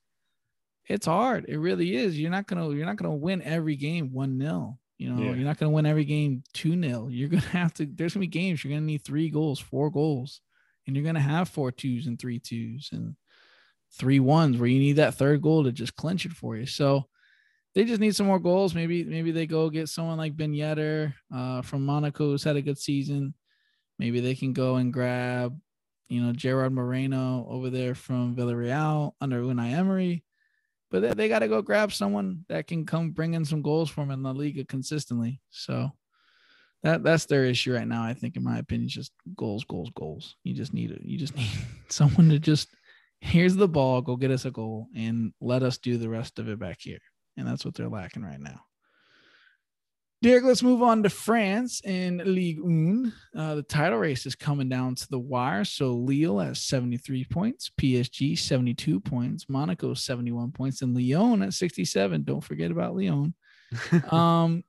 [0.90, 1.46] It's hard.
[1.48, 2.20] It really is.
[2.20, 5.34] You're not gonna you're not gonna win every game one 0 You know, Yeah.
[5.36, 7.86] you're not gonna win every game two 0 You're gonna have to.
[7.86, 10.42] There's gonna be games you're gonna need three goals, four goals,
[10.86, 13.16] and you're gonna have four twos and three twos and
[13.98, 16.66] three ones where you need that third goal to just clinch it for you.
[16.66, 17.08] So
[17.76, 18.76] they just need some more goals.
[18.76, 22.62] Maybe maybe they go get someone like Ben Yedder uh, from Monaco who's had a
[22.62, 23.34] good season.
[24.00, 25.60] Maybe they can go and grab,
[26.08, 30.24] you know, Gerard Moreno over there from Villarreal under Unai Emery.
[30.92, 33.90] But they, they got to go grab someone that can come bring in some goals
[33.90, 35.42] for them in La Liga consistently.
[35.50, 35.92] So
[36.84, 38.04] that that's their issue right now.
[38.04, 40.36] I think, in my opinion, just goals, goals, goals.
[40.44, 40.98] You just need.
[41.02, 41.50] You just need
[41.90, 42.70] someone to just
[43.24, 46.50] here's the ball, go get us a goal, and let us do the rest of
[46.50, 47.00] it back here.
[47.38, 48.60] And that's what they're lacking right now.
[50.24, 53.14] Derek, let's move on to France in Ligue 1.
[53.36, 55.66] Uh, the title race is coming down to the wire.
[55.66, 62.24] So Lille has 73 points, PSG 72 points, Monaco 71 points, and Lyon at 67.
[62.24, 63.34] Don't forget about Lyon.
[64.14, 64.64] Um,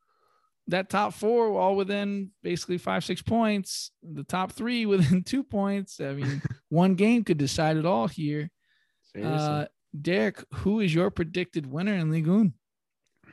[0.66, 3.92] that top four all within basically five, six points.
[4.02, 6.00] The top three within two points.
[6.00, 8.50] I mean, one game could decide it all here.
[9.22, 9.66] Uh,
[10.02, 12.52] Derek, who is your predicted winner in Ligue 1?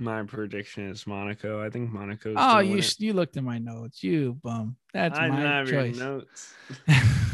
[0.01, 1.63] My prediction is Monaco.
[1.63, 2.35] I think Monaco's.
[2.35, 2.99] Oh, you it.
[2.99, 4.01] you looked at my notes.
[4.01, 4.75] You bum.
[4.95, 5.97] That's I my have your choice.
[5.97, 6.55] notes.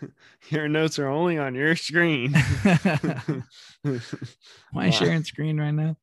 [0.50, 2.34] your notes are only on your screen.
[2.66, 3.42] Am
[4.76, 5.96] I sharing screen right now?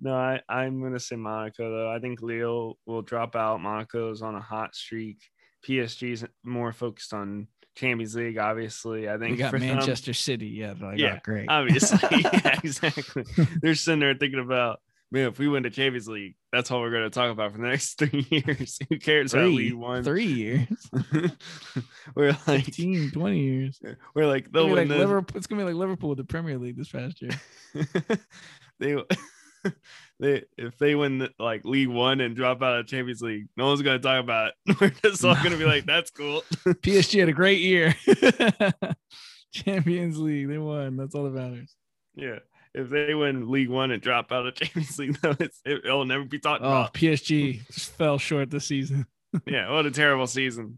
[0.00, 1.90] no, I, I'm going to say Monaco, though.
[1.90, 3.60] I think Leo will drop out.
[3.60, 5.18] Monaco's on a hot streak.
[5.68, 9.08] PSG's more focused on Champions League, obviously.
[9.08, 10.48] I think We got for them- Manchester City.
[10.48, 11.46] Yeah, like, Yeah, oh, great.
[11.48, 11.98] obviously.
[12.22, 13.24] yeah, exactly.
[13.60, 14.80] They're sitting there thinking about,
[15.10, 17.58] man, if we win the Champions League, that's all we're going to talk about for
[17.58, 18.78] the next three years.
[18.88, 20.04] Who cares three, League One?
[20.04, 20.68] three years,
[22.14, 23.80] we're like, 15, 20 years.
[24.14, 24.98] we're like, It's they'll win like.
[24.98, 27.30] Liverpool, it's gonna be like Liverpool with the Premier League this past year.
[28.78, 28.96] they
[30.20, 33.66] they if they win the, like League One and drop out of Champions League, no
[33.66, 34.76] one's gonna talk about it.
[34.80, 37.94] We're just all gonna be like, "That's cool." PSG had a great year.
[39.52, 40.96] Champions League, they won.
[40.96, 41.74] That's all that matters.
[42.14, 42.38] yeah,
[42.74, 46.04] if they win League One and drop out of Champions League, though, it's, it, it'll
[46.06, 46.94] never be talked Oh, about.
[46.94, 49.06] PSG just fell short this season.
[49.46, 50.76] Yeah, what a terrible season.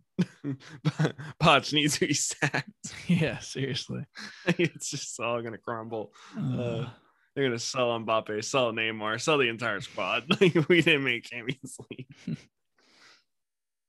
[1.42, 2.70] Poch needs to be sacked.
[3.09, 4.05] yeah, seriously.
[4.47, 6.12] it's just all gonna crumble.
[6.38, 6.87] Uh,
[7.35, 10.25] They're gonna sell Mbappe, sell Neymar, sell the entire squad.
[10.40, 12.07] Like we didn't make Champions League.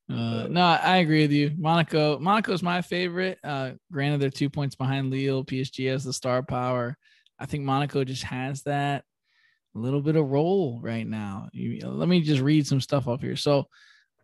[0.08, 1.52] Uh, no, I agree with you.
[1.58, 3.40] Monaco, Monaco's my favorite.
[3.44, 5.44] Uh, granted, they're two points behind Lille.
[5.44, 6.96] PSG has the star power.
[7.40, 9.04] I think Monaco just has that
[9.74, 11.50] little bit of role right now.
[11.54, 13.36] You, let me just read some stuff off here.
[13.36, 13.68] So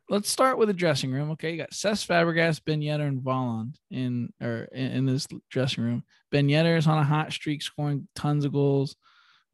[0.10, 1.32] let's start with the dressing room.
[1.32, 5.84] Okay, you got Cesc Fabregas, Ben Yedder, and Volland in or in, in this dressing
[5.84, 6.04] room.
[6.32, 8.96] Ben Yedder is on a hot streak, scoring tons of goals.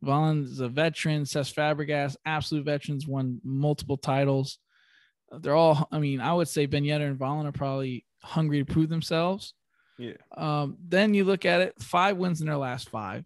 [0.06, 1.24] Is a veteran.
[1.24, 4.60] Cesc Fabregas, absolute veterans, won multiple titles.
[5.42, 8.66] They're all i mean i would say ben Yedder and Volland are probably hungry to
[8.66, 9.54] prove themselves.
[10.00, 10.14] Yeah.
[10.38, 13.26] um, then you look at it five wins in their last five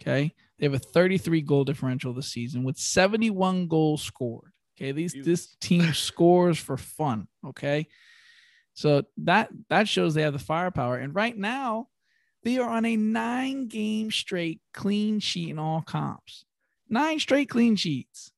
[0.00, 0.32] okay?
[0.58, 4.92] They have a 33 goal differential this season with 71 goals scored okay?
[4.92, 7.86] These this team scores for fun okay?
[8.74, 10.96] So that that shows they have the firepower.
[10.96, 11.88] And right now
[12.46, 16.46] they are on a nine game straight clean sheet in all comps
[16.88, 18.30] nine straight clean sheets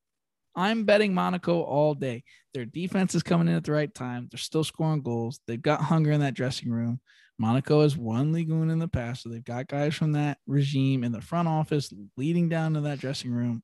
[0.55, 2.21] i'm betting monaco all day
[2.53, 4.27] their defense is coming in at the right time.
[4.31, 5.39] They're still scoring goals.
[5.47, 6.99] They've got hunger in that dressing room.
[7.37, 11.03] Monaco has won Ligue 1 in the past, so they've got guys from that regime
[11.03, 13.63] in the front office leading down to that dressing room.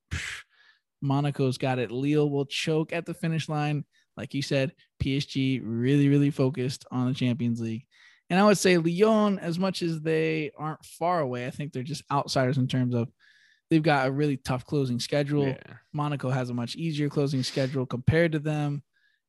[1.01, 1.91] Monaco's got it.
[1.91, 3.83] Lille will choke at the finish line.
[4.15, 4.71] Like you said,
[5.03, 7.85] PSG really, really focused on the Champions League.
[8.29, 11.83] And I would say Lyon, as much as they aren't far away, I think they're
[11.83, 13.09] just outsiders in terms of
[13.69, 15.47] they've got a really tough closing schedule.
[15.47, 15.57] Yeah.
[15.93, 18.83] Monaco has a much easier closing schedule compared to them.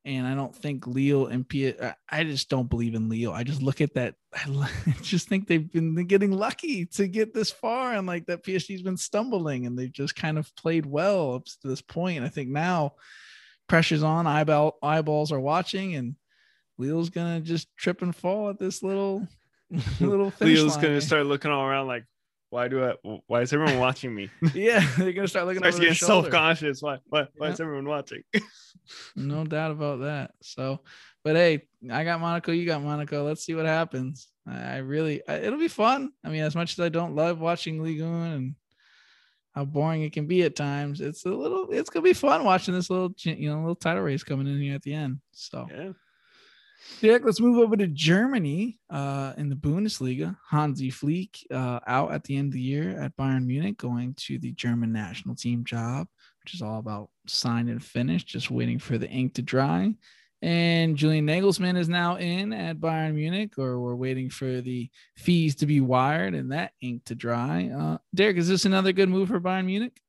[0.05, 1.73] And I don't think Lille and P.
[2.09, 3.33] I just don't believe in Lille.
[3.33, 4.15] I just look at that.
[4.33, 4.69] I
[5.01, 8.95] just think they've been getting lucky to get this far, and like that PSG's been
[8.95, 12.23] stumbling, and they've just kind of played well up to this point.
[12.23, 12.93] I think now
[13.67, 14.27] pressure's on.
[14.27, 16.15] Eyeball eyeballs are watching, and
[16.77, 19.27] Lille's gonna just trip and fall at this little
[19.99, 20.31] little.
[20.31, 21.01] finish Leo's line gonna eh?
[21.01, 22.05] start looking all around like,
[22.49, 22.93] why do I?
[23.27, 24.29] Why is everyone watching me?
[24.53, 26.81] Yeah, they're gonna start looking Starts getting self conscious.
[26.81, 26.99] Why?
[27.07, 27.27] Why?
[27.35, 28.23] Why is everyone watching?
[29.17, 30.31] No doubt about that.
[30.41, 30.79] So,
[31.21, 32.53] but hey, I got Monaco.
[32.53, 33.25] You got Monaco.
[33.25, 34.29] Let's see what happens.
[34.49, 36.11] I really, I, it'll be fun.
[36.23, 38.55] I mean, as much as I don't love watching Ligue 1 and
[39.53, 42.73] how boring it can be at times, it's a little, it's gonna be fun watching
[42.73, 45.19] this little, you know, little title race coming in here at the end.
[45.31, 45.91] So, yeah.
[47.01, 50.35] Derek, let's move over to Germany uh, in the Bundesliga.
[50.49, 54.39] Hansi Flick uh, out at the end of the year at Bayern Munich, going to
[54.39, 56.07] the German national team job,
[56.43, 59.93] which is all about sign and finish, just waiting for the ink to dry.
[60.41, 65.55] And Julian Nagelsmann is now in at Bayern Munich, or we're waiting for the fees
[65.57, 67.69] to be wired and that ink to dry.
[67.69, 69.99] Uh, Derek, is this another good move for Bayern Munich?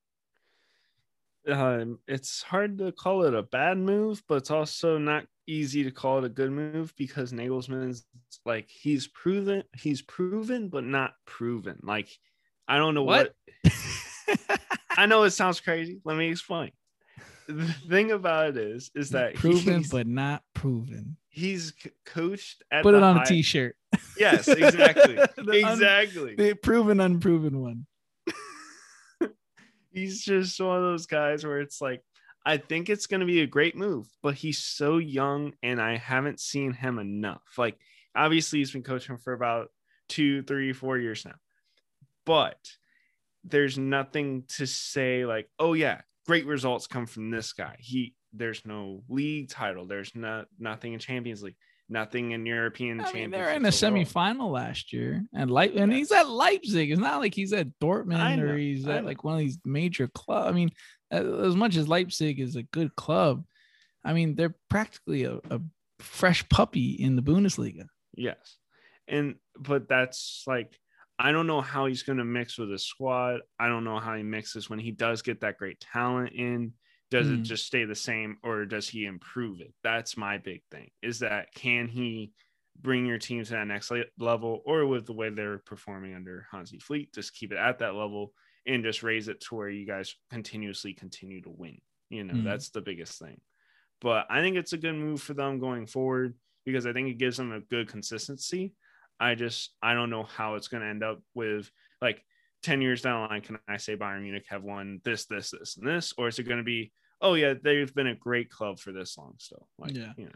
[1.48, 5.90] Um, it's hard to call it a bad move, but it's also not easy to
[5.90, 8.04] call it a good move because Nagelsmann's
[8.44, 11.78] like he's proven, he's proven, but not proven.
[11.82, 12.08] Like
[12.66, 13.34] I don't know what.
[13.62, 14.60] what...
[14.96, 16.00] I know it sounds crazy.
[16.04, 16.72] Let me explain
[17.48, 21.16] the thing about it is, is that proven but not proven.
[21.30, 21.72] He's
[22.04, 23.22] coached at put it on high...
[23.22, 23.74] a t-shirt.
[24.18, 26.30] Yes, exactly, exactly.
[26.30, 27.86] Un- the proven, unproven one.
[29.90, 32.02] He's just one of those guys where it's like,
[32.44, 35.96] I think it's going to be a great move, but he's so young, and I
[35.96, 37.42] haven't seen him enough.
[37.58, 37.78] Like,
[38.14, 39.68] obviously, he's been coaching for about
[40.08, 41.34] two, three, four years now,
[42.24, 42.58] but
[43.44, 47.76] there's nothing to say like, oh yeah, great results come from this guy.
[47.78, 49.86] He there's no league title.
[49.86, 51.56] There's not nothing in Champions League,
[51.88, 53.00] nothing in European.
[53.00, 56.90] I mean, they're in a semifinal last year, and like, and he's at Leipzig.
[56.90, 60.48] It's not like he's at Dortmund or he's at like one of these major clubs.
[60.48, 60.70] I mean,
[61.10, 63.44] as much as Leipzig is a good club,
[64.04, 65.60] I mean, they're practically a, a
[65.98, 67.86] fresh puppy in the Bundesliga.
[68.14, 68.56] Yes,
[69.06, 70.78] and but that's like
[71.18, 73.40] I don't know how he's going to mix with his squad.
[73.58, 76.72] I don't know how he mixes when he does get that great talent in.
[77.10, 77.34] Does mm.
[77.34, 77.42] it hmm.
[77.44, 79.72] just stay the same or does he improve it?
[79.82, 80.90] That's my big thing.
[81.02, 82.32] Is that can he
[82.80, 86.78] bring your team to that next level or with the way they're performing under Hansi
[86.78, 88.32] Flick just keep it at that level
[88.66, 91.78] and just raise it to where you guys continuously continue to win.
[92.10, 92.44] You know, mm.
[92.44, 93.40] that's the biggest thing.
[94.00, 97.18] But I think it's a good move for them going forward because I think it
[97.18, 98.74] gives them a good consistency
[99.20, 102.22] I just I don't know how it's going to end up with like
[102.62, 105.76] 10 years down the line can I say Bayern Munich have won this this this
[105.76, 108.78] and this or is it going to be oh yeah they've been a great club
[108.78, 110.32] for this long still like yeah you know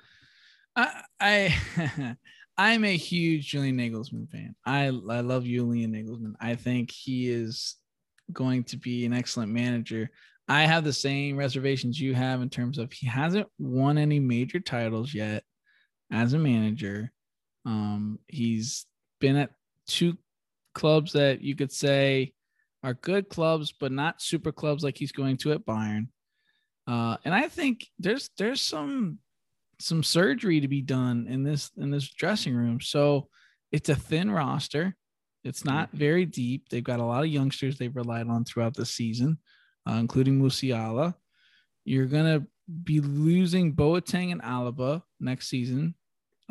[0.76, 2.16] I I
[2.58, 4.54] I'm a huge Julian Nagelsmann fan.
[4.64, 6.34] I I love Julian Nagelsmann.
[6.40, 7.76] I think he is
[8.32, 10.10] going to be an excellent manager.
[10.48, 14.60] I have the same reservations you have in terms of he hasn't won any major
[14.60, 15.44] titles yet
[16.10, 17.10] as a manager.
[17.64, 18.86] Um, he's
[19.20, 19.50] been at
[19.86, 20.18] two
[20.74, 22.32] clubs that you could say
[22.82, 26.08] are good clubs, but not super clubs like he's going to at Bayern.
[26.86, 29.18] Uh, and I think there's there's some
[29.78, 32.80] some surgery to be done in this in this dressing room.
[32.80, 33.28] So
[33.70, 34.96] it's a thin roster.
[35.44, 36.68] It's not very deep.
[36.68, 39.38] They've got a lot of youngsters they've relied on throughout the season,
[39.88, 41.14] uh, including Musiala.
[41.84, 42.46] You're gonna
[42.84, 45.94] be losing Boateng and Alaba next season.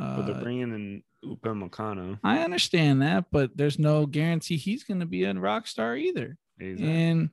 [0.01, 2.19] Uh, but they're bringing in Upamecano.
[2.23, 6.37] I understand that, but there's no guarantee he's going to be a rock star either.
[6.59, 6.91] Exactly.
[6.91, 7.29] And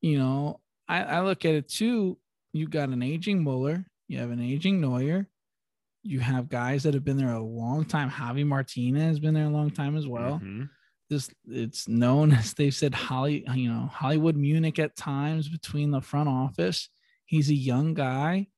[0.00, 2.18] you know, I, I look at it too.
[2.52, 5.26] You got an aging Muller, you have an aging Neuer,
[6.02, 8.10] you have guys that have been there a long time.
[8.10, 10.34] Javi Martinez has been there a long time as well.
[10.34, 10.64] Mm-hmm.
[11.08, 16.02] This it's known as they've said Holly, you know, Hollywood Munich at times between the
[16.02, 16.90] front office.
[17.24, 18.48] He's a young guy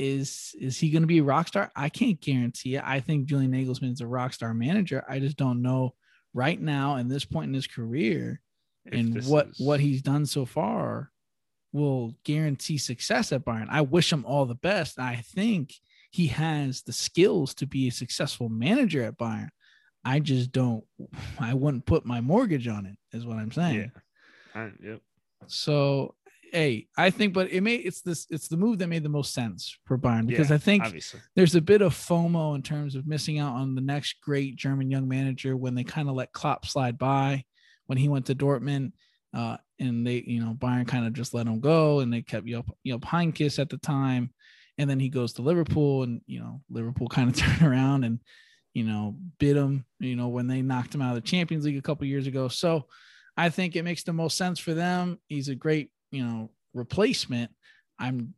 [0.00, 1.70] is is he going to be a rock star?
[1.76, 2.82] I can't guarantee it.
[2.84, 5.04] I think Julian Nagelsmann is a rock star manager.
[5.06, 5.94] I just don't know
[6.32, 8.40] right now in this point in his career
[8.86, 9.60] if and what is...
[9.60, 11.10] what he's done so far
[11.72, 13.68] will guarantee success at Bayern.
[13.68, 14.98] I wish him all the best.
[14.98, 15.74] I think
[16.10, 19.50] he has the skills to be a successful manager at Bayern.
[20.02, 20.82] I just don't.
[21.38, 22.96] I wouldn't put my mortgage on it.
[23.12, 23.92] Is what I'm saying.
[24.54, 24.62] Yeah.
[24.62, 25.00] I, yep.
[25.46, 26.14] So
[26.52, 29.32] hey, I think, but it may it's this it's the move that made the most
[29.32, 31.20] sense for Bayern because yeah, I think obviously.
[31.36, 34.90] there's a bit of FOMO in terms of missing out on the next great German
[34.90, 37.44] young manager when they kind of let Klopp slide by
[37.86, 38.92] when he went to Dortmund.
[39.32, 42.46] Uh, and they, you know, Bayern kind of just let him go, and they kept
[42.46, 44.32] Jupp, Jupp Heynckes at the time,
[44.76, 48.18] and then he goes to Liverpool, and you know, Liverpool kind of turned around and,
[48.74, 51.78] you know, bid him, you know, when they knocked him out of the Champions League
[51.78, 52.48] a couple years ago.
[52.48, 52.86] So,
[53.36, 55.18] I think it makes the most sense for them.
[55.28, 57.50] He's a great you know replacement
[57.98, 58.34] i'm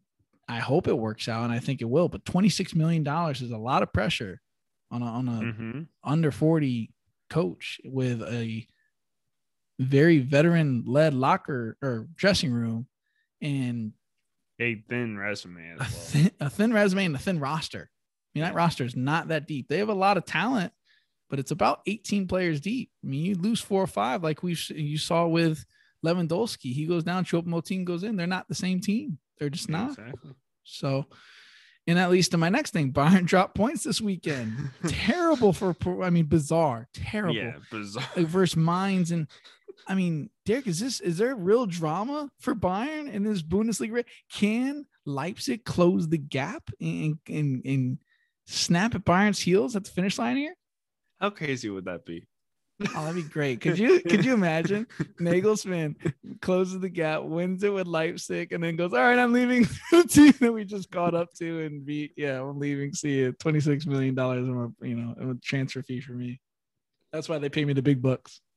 [0.48, 3.50] i hope it works out and i think it will but 26 million dollars is
[3.50, 4.40] a lot of pressure
[4.90, 5.80] on a, on a mm-hmm.
[6.04, 6.90] under 40
[7.30, 8.66] coach with a
[9.78, 12.86] very veteran led locker or dressing room
[13.40, 13.92] and
[14.60, 15.88] a thin resume a, well.
[15.88, 17.90] thin, a thin resume and a thin roster
[18.34, 19.68] I mean, that roster is not that deep.
[19.68, 20.72] They have a lot of talent,
[21.28, 22.90] but it's about 18 players deep.
[23.04, 25.64] I mean, you lose four or five, like we you saw with
[26.04, 26.72] Lewandowski.
[26.72, 28.16] He goes down, Choupo-Moting goes in.
[28.16, 29.18] They're not the same team.
[29.38, 29.90] They're just not.
[29.90, 30.32] Exactly.
[30.64, 31.06] So
[31.86, 32.92] And that leads to my next thing.
[32.92, 34.70] Bayern dropped points this weekend.
[34.86, 37.34] terrible for, I mean, bizarre, terrible.
[37.34, 38.06] Yeah, bizarre.
[38.16, 39.10] Like versus Mainz.
[39.10, 39.26] And
[39.88, 44.04] I mean, Derek, is this, is there real drama for Bayern in this Bundesliga?
[44.32, 47.98] Can Leipzig close the gap and, and, and
[48.46, 50.54] snap at Bayern's heels at the finish line here?
[51.20, 52.26] How crazy would that be?
[52.94, 53.60] Oh, that'd be great.
[53.60, 54.86] Could you could you imagine
[55.20, 55.96] Nagelsmann
[56.40, 60.04] closes the gap, wins it with Leipzig, and then goes, All right, I'm leaving the
[60.04, 62.12] team that we just caught up to and beat.
[62.16, 62.92] Yeah, I'm leaving.
[62.92, 63.32] See you.
[63.32, 66.40] $26 million in a you know a transfer fee for me.
[67.12, 68.40] That's why they pay me the big bucks.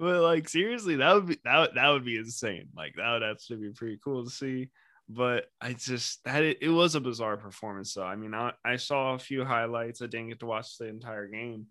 [0.00, 2.68] But like seriously, that would be that would, that would be insane.
[2.76, 4.68] Like that would actually be pretty cool to see.
[5.08, 7.94] But I just that it, it was a bizarre performance.
[7.94, 10.02] So I mean, I, I saw a few highlights.
[10.02, 11.66] I didn't get to watch the entire game,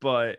[0.00, 0.38] but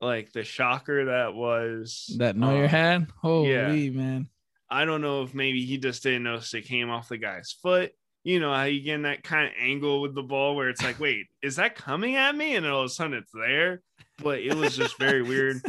[0.00, 3.06] like the shocker that was That Neuer uh, had?
[3.20, 3.90] Holy yeah.
[3.90, 4.28] man.
[4.70, 7.92] I don't know if maybe he just didn't notice it came off the guy's foot.
[8.24, 10.82] You know how you get in that kind of angle with the ball where it's
[10.82, 12.56] like, wait, is that coming at me?
[12.56, 13.82] And all of a sudden it's there.
[14.22, 15.60] But it was just very weird.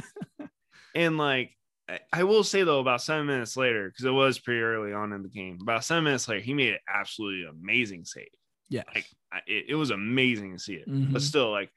[0.93, 1.51] And like,
[2.11, 5.21] I- will say though, about seven minutes later, because it was pretty early on in
[5.21, 8.27] the game, about seven minutes later, he made an absolutely amazing save.
[8.69, 8.83] Yeah.
[8.93, 10.89] Like, I- it, it was amazing to see it.
[10.89, 11.11] Mhm.
[11.13, 11.71] But still, like,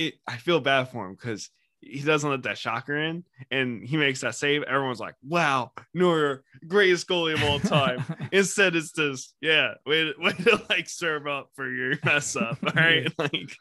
[0.00, 1.50] it, I feel bad for him because
[1.82, 4.62] he doesn't let that shocker in and he makes that save.
[4.64, 8.04] Everyone's like, wow, Neuer, greatest goalie of all time.
[8.32, 12.58] Instead, it's just, yeah, way way to like serve up for your mess up.
[12.64, 13.10] All right.
[13.18, 13.56] Like,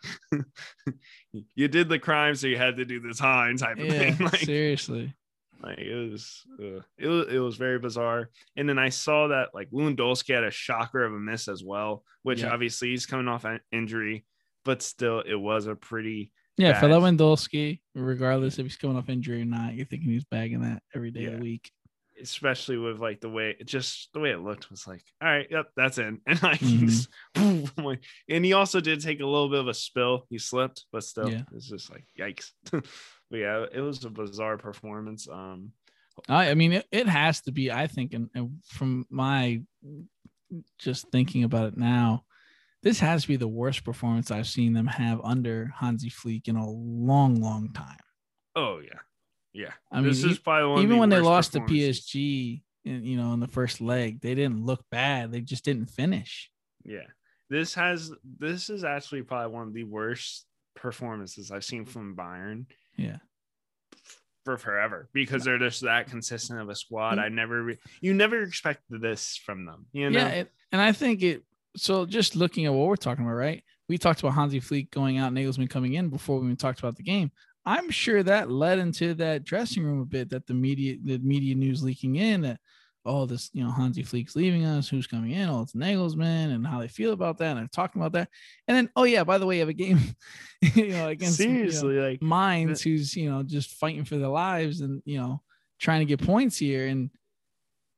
[1.56, 4.26] you did the crime, so you had to do the time type of yeah, thing.
[4.26, 5.14] Like, seriously.
[5.64, 8.30] like it was, uh, it was, it was very bizarre.
[8.58, 12.04] And then I saw that like Lewandowski had a shocker of a miss as well,
[12.24, 12.52] which Yeah.
[12.52, 14.26] obviously he's coming off an injury,
[14.66, 16.88] but still, it was a pretty Yeah, for.
[16.88, 21.12] Lewandowski, regardless if he's coming off injury or not, you're thinking he's bagging that every
[21.12, 21.72] day of the week.
[22.22, 25.48] especially with like the way it just the way it looked was like all right
[25.50, 26.80] yep that's in and like Mhm.
[26.82, 30.38] he's boom, like- and he also did take a little bit of a spill he
[30.38, 31.44] slipped but still Yeah.
[31.56, 32.84] it's just like yikes but
[33.32, 35.72] yeah it was a bizarre performance um
[36.28, 37.72] I, I mean, it, it has to be.
[37.72, 39.62] I think, and, and from my
[40.78, 42.26] just thinking about it now,
[42.84, 46.56] this has to be the worst performance I've seen them have under Hansi Flick in
[46.56, 47.98] a long, long time.
[48.56, 49.00] oh yeah
[49.54, 51.60] yeah I this mean, is probably one of Even the when they lost to.
[51.62, 55.32] PSG, in, you know, in the first leg, they didn't look bad.
[55.32, 56.50] They just didn't finish.
[56.86, 57.08] yeah
[57.50, 62.66] this has this is actually probably one of the worst performances i've seen from bayern
[62.96, 63.18] Yeah.
[64.46, 68.44] for forever because they're just that consistent of a squad i never re- you never
[68.44, 71.44] expected this from them you know Yeah, it, and I think it.
[71.76, 73.64] So just looking at what we're talking about, right?
[73.88, 76.96] We talked about Hansi Flick going out, Nagelsmann coming in before we even talked about
[76.96, 77.32] the game.
[77.66, 80.30] I'm sure that led into that dressing room a bit.
[80.30, 82.60] That the media, the media news leaking in that,
[83.06, 84.90] oh, this, you know, Hansi Flick's leaving us.
[84.90, 85.50] Who's coming in?
[85.50, 87.58] Oh, it's Nagelsmann, and how they feel about that.
[87.58, 88.30] And talking about that.
[88.68, 90.00] And then, oh yeah, by the way, you have a game,
[90.62, 94.30] you know, against you know, seriously like Mainz who's you know just fighting for their
[94.30, 95.42] lives and you know
[95.80, 97.10] trying to get points here and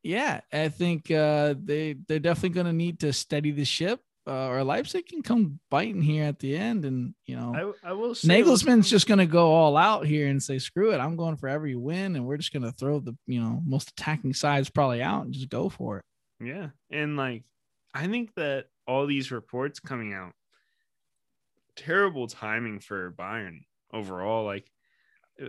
[0.03, 4.47] yeah i think uh they they're definitely going to need to steady the ship uh,
[4.49, 8.13] or leipzig can come biting here at the end and you know I, I will
[8.13, 10.99] say Nagelsmann's just going to go all out here and say, screw it.
[10.99, 12.15] I'm going for every win.
[12.15, 15.33] And we're just going to throw the, you know, most attacking sides probably out and
[15.33, 16.05] just go for it.
[16.45, 17.43] yeah and like
[17.95, 20.33] i think that all these reports coming out
[21.75, 24.69] terrible timing for bayern overall like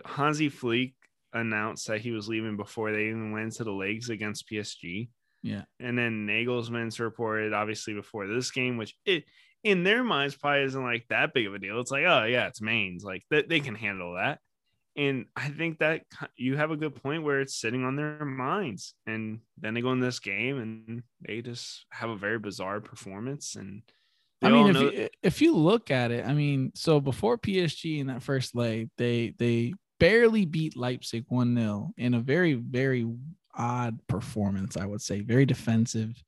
[0.06, 0.94] hansi flick
[1.32, 5.08] announced that he was leaving before they even went to the legs against psg
[5.42, 5.62] Yeah.
[5.80, 9.24] and then Nagelsmann's reported obviously before this game, which it
[9.64, 11.78] in their minds probably isn't like that big of a deal.
[11.80, 14.40] It's like, oh yeah, it's Mainz, like they, they can handle that.
[14.96, 16.02] And I think that
[16.36, 19.92] you have a good point where it's sitting on their minds, and then they go
[19.92, 23.54] in this game and they just have a very bizarre performance.
[23.54, 23.82] And
[24.42, 28.08] I mean, if you, if you look at it, I mean, so before PSG in
[28.08, 29.72] that first leg, they they
[30.02, 33.08] barely beat Leipzig 1 0 in a very, very
[33.54, 35.20] odd performance, I would say.
[35.20, 36.20] Very defensive,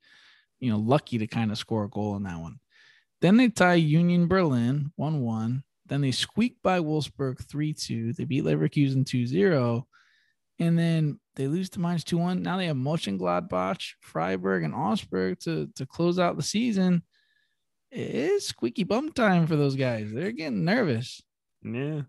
[0.61, 2.57] you know, lucky to kind of score a goal in that one.
[3.19, 5.63] Then they tie Union Berlin 1 1.
[5.87, 8.13] Then they squeak by Wolfsburg 3 2.
[8.13, 9.85] They beat Leverkusen 2 0.
[10.57, 12.41] And then they lose to Mainz 2 1.
[12.41, 17.03] Now they have Mönchengladbach, Freiburg, and Augsburg to, to close out the season
[17.91, 20.11] it's squeaky bum time for those guys.
[20.11, 21.21] They're getting nervous.
[21.63, 22.01] yeah,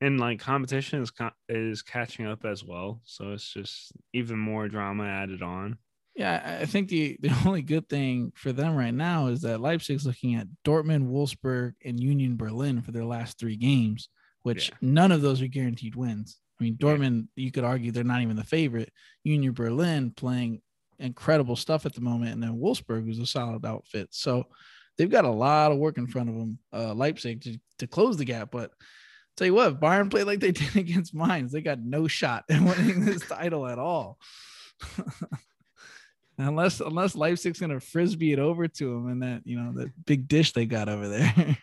[0.00, 1.12] and like competition is
[1.48, 5.78] is catching up as well, so it's just even more drama added on.
[6.16, 10.06] Yeah, I- think the, the only good thing for them right now is that Leipzig's
[10.06, 14.08] looking at Dortmund, Wolfsburg, and Union Berlin for their last three games,
[14.42, 14.76] which Yeah.
[14.80, 16.38] none of those are guaranteed wins.
[16.60, 16.86] I mean, Yeah.
[16.88, 18.92] Dortmund, you could argue they're not even the favorite.
[19.24, 20.60] Union Berlin playing
[20.98, 24.08] incredible stuff at the moment, and then Wolfsburg is a solid outfit.
[24.10, 24.44] So
[24.98, 28.18] they've got a lot of work in front of them, uh, Leipzig, to, to close
[28.18, 28.50] the gap.
[28.50, 28.72] But
[29.40, 31.50] tell you what, Bayern played like they did against Mainz.
[31.52, 34.18] They got no shot in winning this title at all.
[36.38, 40.28] unless unless Leipzig's gonna frisbee it over to them and that you know that big
[40.28, 41.58] dish they got over there.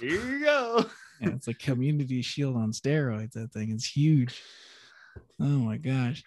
[0.00, 0.86] Here you go.
[1.20, 3.32] yeah, it's a community shield on steroids.
[3.32, 4.42] That thing is huge.
[5.40, 6.24] Oh my gosh.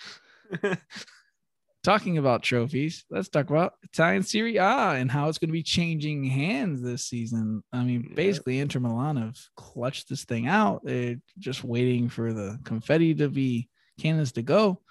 [1.86, 5.62] Talking about trophies, let's talk about Italian Serie A and how it's going to be
[5.62, 7.64] changing hands this season.
[7.72, 10.82] I mean, basically, Inter Milan have clutched this thing out.
[10.84, 13.70] They're just waiting for the confetti to be
[14.00, 14.82] cannons to go.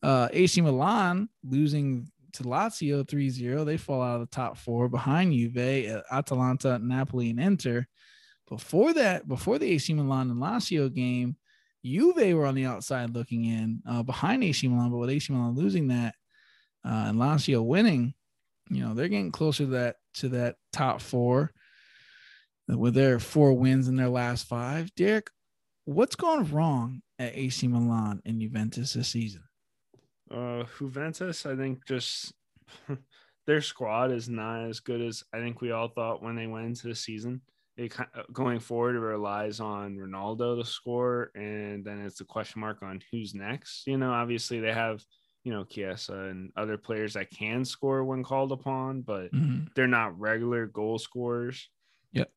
[0.00, 3.66] Uh, AC Milan losing to Lazio 3-0.
[3.66, 7.84] They fall out of the top four behind Juve, Atalanta, Napoli, and Inter.
[8.48, 11.34] Before that, before the AC Milan and Lazio game,
[11.84, 15.56] Juve were on the outside looking in uh, behind AC Milan, but with AC Milan
[15.56, 16.14] losing that
[16.84, 18.14] uh, and Lazio winning,
[18.70, 21.52] you know they're getting closer to that to that top four
[22.68, 24.94] with their four wins in their last five.
[24.94, 25.30] Derek,
[25.84, 29.42] what's gone wrong at AC Milan and Juventus this season?
[30.30, 32.34] Uh, Juventus, I think just
[33.46, 36.66] their squad is not as good as I think we all thought when they went
[36.66, 37.40] into the season.
[37.76, 37.94] It
[38.32, 43.00] going forward, it relies on Ronaldo to score, and then it's a question mark on
[43.10, 43.86] who's next.
[43.86, 45.00] You know, obviously they have
[45.48, 49.64] you know Chiesa and other players that can score when called upon, but mm-hmm.
[49.74, 51.70] they're not regular goal scorers.
[52.12, 52.30] Yep.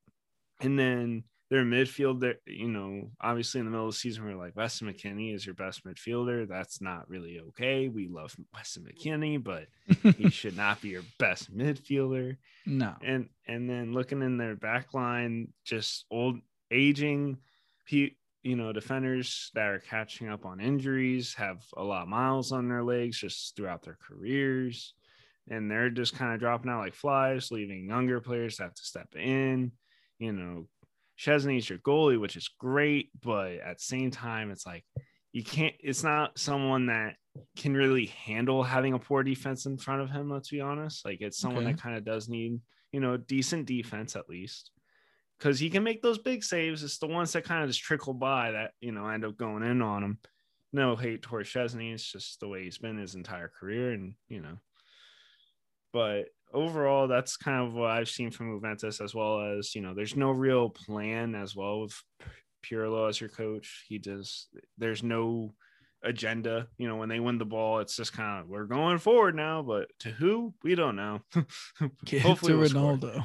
[0.62, 4.38] And then their midfield, that you know, obviously in the middle of the season, we're
[4.38, 6.48] like Weston McKennie is your best midfielder.
[6.48, 7.90] That's not really okay.
[7.90, 9.68] We love Weston McKennie, but
[10.16, 12.38] he should not be your best midfielder.
[12.66, 12.96] No.
[13.04, 16.40] And and then looking in their back line, just old
[16.72, 17.40] aging,
[18.44, 22.68] you know, defenders that are catching up on injuries, have a lot of miles on
[22.68, 24.94] their legs just throughout their careers.
[25.50, 28.84] And they're just kind of dropping out like flies, leaving younger players to have to
[28.84, 29.72] step in,
[30.20, 30.68] you know,
[31.20, 34.84] Szczęsny's your goalie, which is great, but at the same time, it's like
[35.32, 35.76] you can't.
[35.80, 37.16] It's not someone that
[37.56, 40.32] can really handle having a poor defense in front of him.
[40.32, 41.06] Let's be honest.
[41.06, 41.74] Like it's someone okay.
[41.74, 42.60] that kind of does need,
[42.92, 44.72] you know, decent defense at least,
[45.42, 46.84] because he can make those big saves.
[46.84, 49.64] It's the ones that kind of just trickle by that you know end up going
[49.64, 50.20] in on him.
[50.72, 51.94] No hate towards Szczęsny.
[51.94, 54.58] It's just the way he's been his entire career, and you know.
[55.92, 59.94] But overall, that's kind of what I've seen from Juventus, as well as you know,
[59.94, 62.02] there's no real plan as well with
[62.64, 63.86] Pirlo as your coach.
[63.90, 64.48] He does.
[64.78, 65.54] There's no
[66.04, 66.68] agenda.
[66.78, 69.62] You know, when they win the ball, it's just kind of we're going forward now,
[69.62, 71.22] but to who we don't know.
[72.06, 73.24] give Hopefully, to Ronaldo.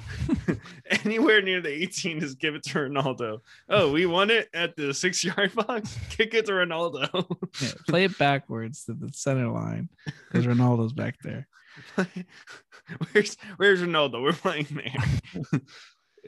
[1.04, 3.40] Anywhere near the 18, just give it to Ronaldo.
[3.68, 5.96] Oh, we won it at the six yard box.
[6.10, 7.26] Kick it to Ronaldo.
[7.60, 9.88] yeah, play it backwards to the center line
[10.30, 11.48] because Ronaldo's back there.
[13.12, 14.22] where's where's Ronaldo?
[14.22, 15.60] We're playing there.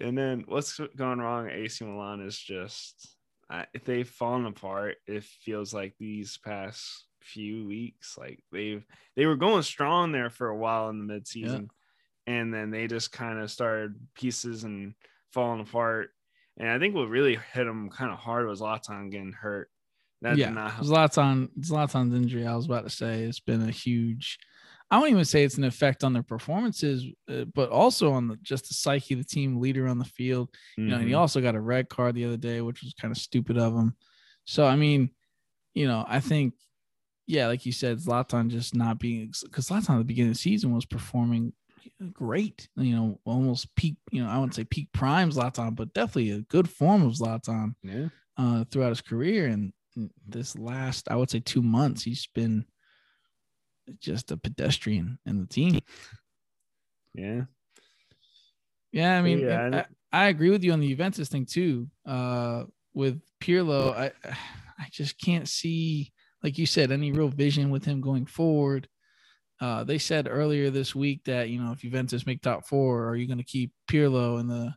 [0.01, 3.18] and then what's going wrong AC Milan is just
[3.51, 4.97] I, they've fallen apart.
[5.07, 8.85] It feels like these past few weeks, like they've
[9.17, 11.69] they were going strong there for a while in the midseason,
[12.27, 12.35] yeah.
[12.35, 14.95] and then they just kind of started pieces and
[15.33, 16.11] falling apart.
[16.59, 19.71] And I think what really hit them kind of hard was Zlatan getting hurt.
[20.21, 22.47] That yeah, Zlatan Zlatan's injury.
[22.47, 24.39] I was about to say it's been a huge
[24.91, 28.37] I won't even say it's an effect on their performances, uh, but also on the,
[28.43, 30.49] just the psyche of the team leader on the field.
[30.49, 30.83] Mm-hmm.
[30.83, 31.21] You know, and he mm-hmm.
[31.21, 33.95] also got a red card the other day, which was kind of stupid of him.
[34.45, 35.11] So, I mean,
[35.75, 36.55] you know, I think,
[37.27, 40.41] yeah, like you said, Zlatan just not being because Zlatan at the beginning of the
[40.41, 41.53] season was performing
[42.13, 46.31] great, you know, almost peak, you know, I wouldn't say peak prime Zlatan, but definitely
[46.31, 48.09] a good form of Zlatan yeah.
[48.39, 49.47] uh, throughout his career.
[49.47, 49.73] And
[50.27, 52.65] this last, I would say, two months, he's been
[54.01, 55.81] just a pedestrian in the team.
[57.15, 57.43] Yeah.
[58.93, 61.89] Yeah, I mean, yeah, I, I, agree with you on the Juventus thing too.
[62.07, 62.65] Uh,
[62.95, 64.13] with Pirlo, I
[64.79, 66.13] I just can't see,
[66.43, 68.89] like you said, any real vision with him going forward.
[69.61, 73.17] Uh, they said earlier this week that you know if Juventus make top four, are
[73.17, 74.73] you going to keep Pirlo in the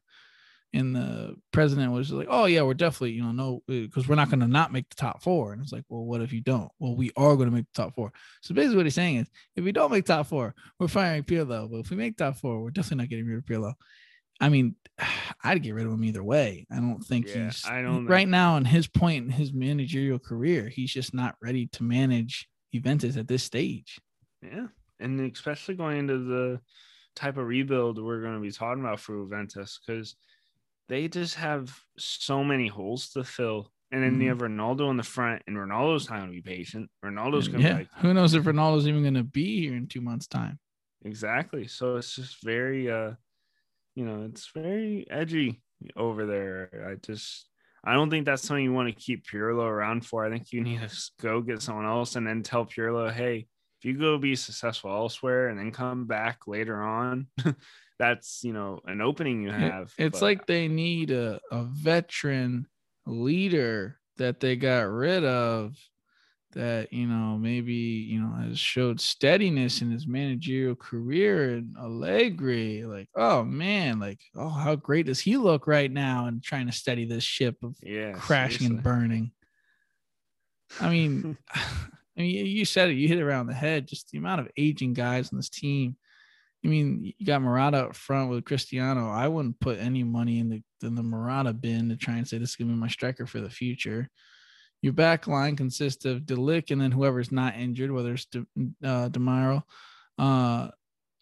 [0.74, 4.15] and the president was like, "Oh yeah, we're definitely, you know, no, uh, because we're
[4.15, 5.51] not going to not make the top four.
[5.51, 7.84] And it's like, "Well, what if you don't?" Well, we are going to make the
[7.84, 8.11] top four.
[8.41, 11.69] So basically, what he's saying is, if we don't make top four, we're firing Pirlo.
[11.69, 13.74] But if we make top four, we're definitely not getting rid of Pirlo.
[14.39, 14.76] I mean,
[15.43, 16.65] I'd get rid of him either way.
[16.72, 17.65] I don't think yeah, he's.
[17.65, 18.38] I don't right know.
[18.38, 23.17] now in his point in his managerial career, he's just not ready to manage Juventus
[23.17, 23.99] at this stage.
[24.41, 24.67] Yeah,
[25.01, 26.61] and especially going into the
[27.15, 30.15] type of rebuild we're going to be talking about for Juventus because
[30.92, 34.24] they just have so many holes to fill And then Mhm.
[34.24, 36.89] you have Ronaldo in the front, and Ronaldo's not going to be patient.
[37.04, 37.74] Ronaldo's going to yeah.
[37.74, 40.60] be like, Who knows if Ronaldo's even going to be here in two months' time?
[41.04, 41.68] exactly.
[41.68, 43.14] So it's just very, uh,
[43.96, 45.62] you know, it's very edgy
[45.96, 46.88] over there.
[46.89, 47.50] I just,
[47.84, 50.24] I don't think that's something you want to keep Pirlo around for.
[50.26, 50.89] I think you need to
[51.20, 53.48] go get someone else and then tell Pirlo, hey,
[53.80, 57.28] if you go be successful elsewhere and then come back later on,
[58.02, 59.93] that's you know an opening you have.
[59.99, 62.66] it's But like they need a, a veteran
[63.06, 65.76] leader that they got rid of
[66.54, 72.86] that you know maybe you know has showed steadiness in his managerial career and Allegri.
[72.86, 76.74] Like oh man like oh how great does he look right now and trying to
[76.74, 79.32] steady this ship of yeah, crashing and burning?
[80.80, 83.88] I mean I mean you said it you hit it around the head.
[83.88, 85.97] Just the amount of aging guys on this team
[86.64, 89.09] I mean, you got Morata up front with Cristiano.
[89.09, 92.38] I wouldn't put any money in the in the Morata bin to try and say
[92.38, 94.09] this is gonna be my striker for the future.
[94.82, 98.45] Your back line consists of De Ligt and then whoever's not injured, whether it's De,
[98.84, 99.64] uh, Demiral,
[100.18, 100.70] uh,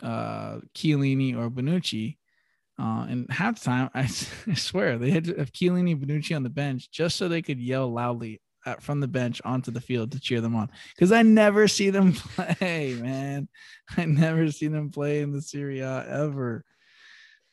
[0.01, 2.17] uh, Chiellini or Bonucci.
[2.77, 4.09] Uh, and half the time, I,
[4.47, 7.59] I swear they had to have Chiellini Bonucci on the bench just so they could
[7.59, 10.69] yell loudly at, from the bench onto the field to cheer them on.
[10.95, 13.47] Because I never see them play, man.
[13.97, 16.63] I never see them play in the Serie A ever.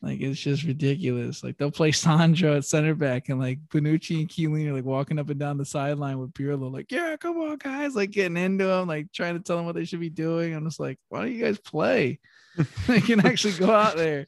[0.02, 1.42] Like it's just ridiculous.
[1.42, 5.18] Like they'll play Sandro at center back, and like Bonucci and Chiellini are like walking
[5.18, 8.66] up and down the sideline with Pirlo, like, "Yeah, come on, guys!" Like getting into
[8.66, 10.54] them, like trying to tell them what they should be doing.
[10.54, 12.20] I'm just like, "Why don't you guys play?
[12.86, 14.26] they can actually go out there."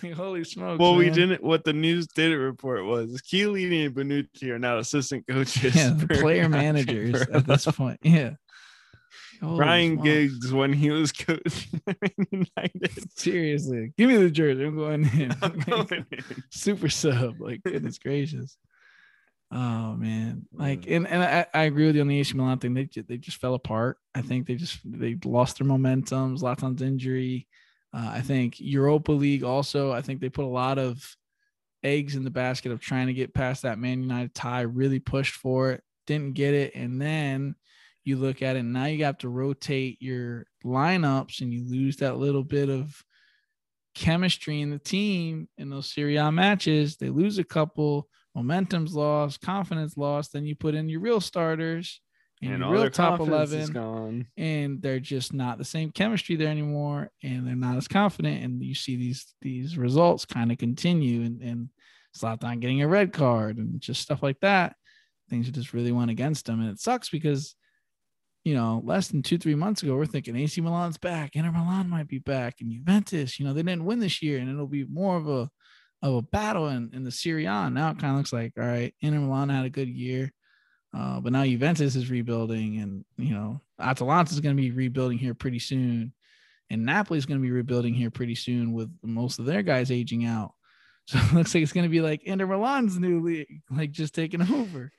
[0.14, 0.78] Holy smokes!
[0.78, 1.42] Well, we didn't.
[1.42, 5.74] What the news didn't report was Chiellini and Bonucci are now assistant coaches.
[5.74, 8.00] Yeah, player managers at this point.
[8.02, 8.34] Yeah.
[9.42, 10.04] Holy Ryan smokes.
[10.04, 11.80] Giggs when he was coaching
[12.30, 13.18] United.
[13.18, 14.64] Seriously, give me the jersey.
[14.64, 15.34] I'm going in.
[15.42, 16.24] I'm going in.
[16.50, 17.40] Super sub.
[17.40, 18.56] Like goodness gracious.
[19.52, 22.74] Oh man, like and, and I, I agree with you on the AC Milan thing.
[22.74, 23.96] They they just fell apart.
[24.14, 26.36] I think they just they lost their momentum.
[26.36, 27.48] Zlatan's injury.
[27.92, 29.92] Uh, I think Europa League also.
[29.92, 31.16] I think they put a lot of
[31.82, 34.62] eggs in the basket of trying to get past that Man United tie.
[34.62, 37.56] Really pushed for it, didn't get it, and then
[38.04, 38.62] you look at it.
[38.62, 43.02] Now you have to rotate your lineups, and you lose that little bit of
[43.94, 46.96] chemistry in the team in those Serie A matches.
[46.96, 50.32] They lose a couple, momentum's lost, confidence lost.
[50.32, 52.00] Then you put in your real starters
[52.42, 54.26] and, And all real their top confidence is 11, gone.
[54.36, 57.10] and they're just not the same chemistry there anymore.
[57.22, 58.42] And they're not as confident.
[58.42, 61.68] And you see these these results kind of continue and, and
[62.16, 64.74] Zlatan getting a red card and just stuff like that.
[65.28, 66.60] Things just really went against them.
[66.60, 67.54] And it sucks because
[68.44, 71.90] you know, less than two, three months ago, we're thinking AC Milan's back, Inter Milan
[71.90, 74.84] might be back, and Juventus, you know, they didn't win this year, and it'll be
[74.84, 75.48] more of a
[76.02, 77.68] of a battle in, in the Serie A.
[77.68, 80.32] Now it kind of looks like, all right, Inter Milan had a good year,
[80.92, 85.18] uh, but now Juventus is rebuilding, and you know, Atalanta is going to be rebuilding
[85.18, 86.12] here pretty soon,
[86.68, 89.90] and Napoli is going to be rebuilding here pretty soon with most of their guys
[89.90, 90.52] aging out.
[91.06, 94.14] So it looks like it's going to be like Inter Milan's new league, like just
[94.14, 94.92] taking over.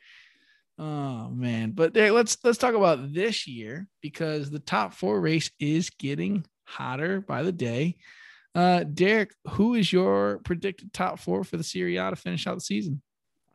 [0.77, 5.51] Oh man, but there, let's let's talk about this year because the top four race
[5.57, 7.95] is getting hotter by the day.
[8.53, 12.55] Uh, Derek, who is your predicted top four for the Serie A to finish out
[12.55, 13.01] the season?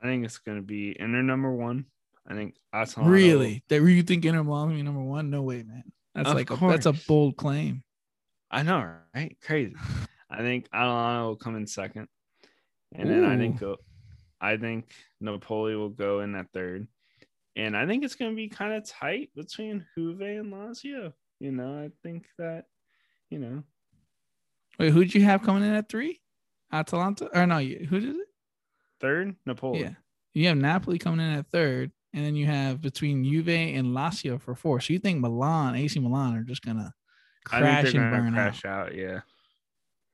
[0.01, 1.87] I think it's going to be Inter number one.
[2.27, 3.11] I think Atalanta.
[3.11, 3.63] Really?
[3.69, 5.31] That you think Inter Milan will be number one?
[5.31, 5.85] No way, man.
[6.15, 7.83] That's Of like a, that's a bold claim.
[8.51, 9.37] I know, right?
[9.43, 9.75] Crazy.
[10.31, 12.09] I think Atalanta will come in second,
[12.95, 13.63] and then I think
[14.41, 16.89] I think Napoli will go in at third,
[17.55, 21.13] and I think it's going to be kind of tight between Juve and Lazio.
[21.39, 22.65] You know, I think that,
[23.31, 23.63] you know,
[24.79, 26.21] Wait, who'd you have coming in at three?
[26.73, 27.31] Atalanta?
[27.33, 28.29] Or no, who did it?
[29.01, 29.81] third Napoli.
[29.81, 29.91] Yeah.
[30.35, 34.41] You have Napoli coming in at third, and then you have between Juve and Lazio
[34.41, 34.81] for four.
[34.81, 36.93] So you think Milan, AC Milan, are just gonna
[37.45, 38.45] crash and burn to out?
[38.53, 38.95] crash out.
[38.97, 39.21] Yeah,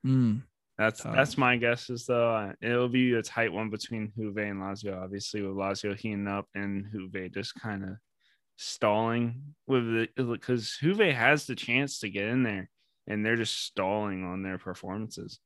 [0.05, 0.43] Mm.
[0.77, 1.15] that's Tough.
[1.15, 2.35] that's my guesses though.
[2.35, 5.01] Uh, It'll be a tight one between Juve and Lazio.
[5.03, 7.91] Obviously, with Lazio heating up and Juve just kind of
[8.57, 12.69] stalling with it because Juve has the chance to get in there,
[13.07, 15.39] and they're just stalling on their performances.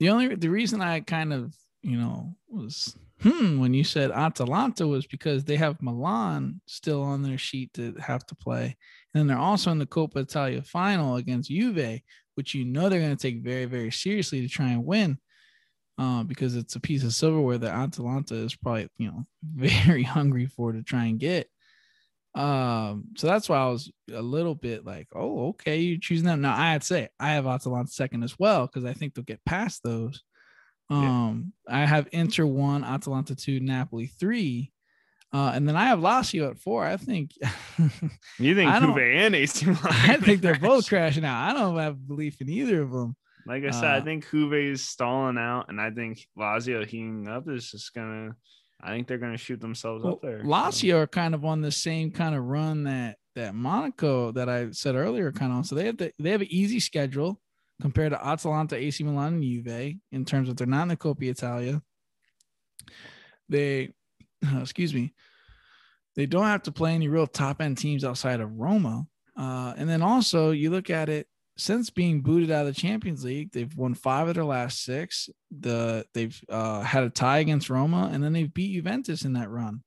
[0.00, 1.54] The only the reason I kind of
[1.86, 7.22] you know was hmm when you said Atalanta was because they have Milan still on
[7.22, 8.76] their sheet to have to play,
[9.14, 12.00] and then they're also in the Coppa Italia final against Juve,
[12.34, 15.18] which you know they're going to take very very seriously to try and win.
[15.98, 20.44] Uh, because it's a piece of silverware that Atalanta is probably, you know, very hungry
[20.44, 21.48] for to try and get.
[22.34, 26.42] Um, so that's why I was a little bit like, oh, okay, you're choosing them.
[26.42, 29.82] Now I'd say I have Atalanta second as well because I think they'll get past
[29.82, 30.22] those.
[30.90, 30.96] Yeah.
[30.96, 34.72] Um, I have Inter one, Atalanta two, Napoli three.
[35.32, 36.84] Uh, and then I have Lazio at four.
[36.84, 37.32] I think.
[38.38, 39.80] you think I don't- Juve and AC Milan?
[39.84, 41.50] I think they're both crashing out.
[41.50, 43.16] I don't have belief in either of them.
[43.46, 47.28] Like I said, I Uh, think Juve is stalling out, and I think Lazio heating
[47.28, 48.34] up is just gonna.
[48.80, 50.40] I think they're gonna shoot themselves Well, up there.
[50.42, 50.46] so.
[50.46, 54.70] Lazio are kind of on the same kind of run that that Monaco that I
[54.72, 55.66] said earlier kind of.
[55.66, 57.40] So they have the, they have an easy schedule
[57.80, 61.28] compared to Atalanta, AC Milan, and Juve in terms of they're not in the Coppa
[61.28, 61.82] Italia.
[63.48, 63.90] They,
[64.60, 65.14] excuse me,
[66.14, 69.06] they don't have to play any real top end teams outside of Roma.
[69.36, 71.26] Uh, and then also you look at it
[71.58, 75.28] since being booted out of the Champions League, they've won five of their last six.
[75.50, 79.50] The they've uh, had a tie against Roma, and then they've beat Juventus in that
[79.50, 79.82] run.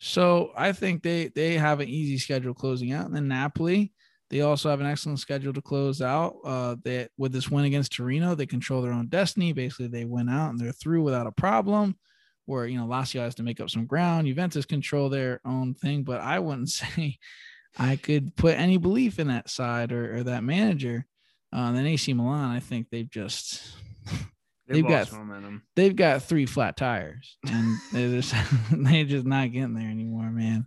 [0.00, 3.06] So I think they they have an easy schedule closing out.
[3.06, 3.92] And then Napoli,
[4.30, 6.36] they also have an excellent schedule to close out.
[6.44, 9.52] Uh, they with this win against Torino, they control their own destiny.
[9.52, 11.96] Basically, they win out and they're through without a problem.
[12.46, 14.26] Where you know Lazio has to make up some ground.
[14.26, 17.18] Juventus control their own thing, but I wouldn't say
[17.78, 21.04] I could put any belief in that side or, or that manager.
[21.52, 23.62] Uh, and then AC Milan, I think they've just
[24.66, 25.62] they've, they've lost got- momentum.
[25.76, 28.34] they've got three flat tires and they're just
[28.72, 30.66] they're just not getting there anymore, man.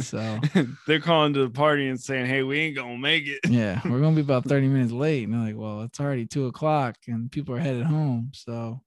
[0.00, 0.38] So
[0.86, 4.00] they're calling to the party and saying, "Hey, we ain't gonna make it." yeah, we're
[4.00, 5.24] gonna be about 30 minutes late.
[5.24, 8.30] And they're like, well, it's already two o'clock and people are headed home.
[8.32, 8.80] So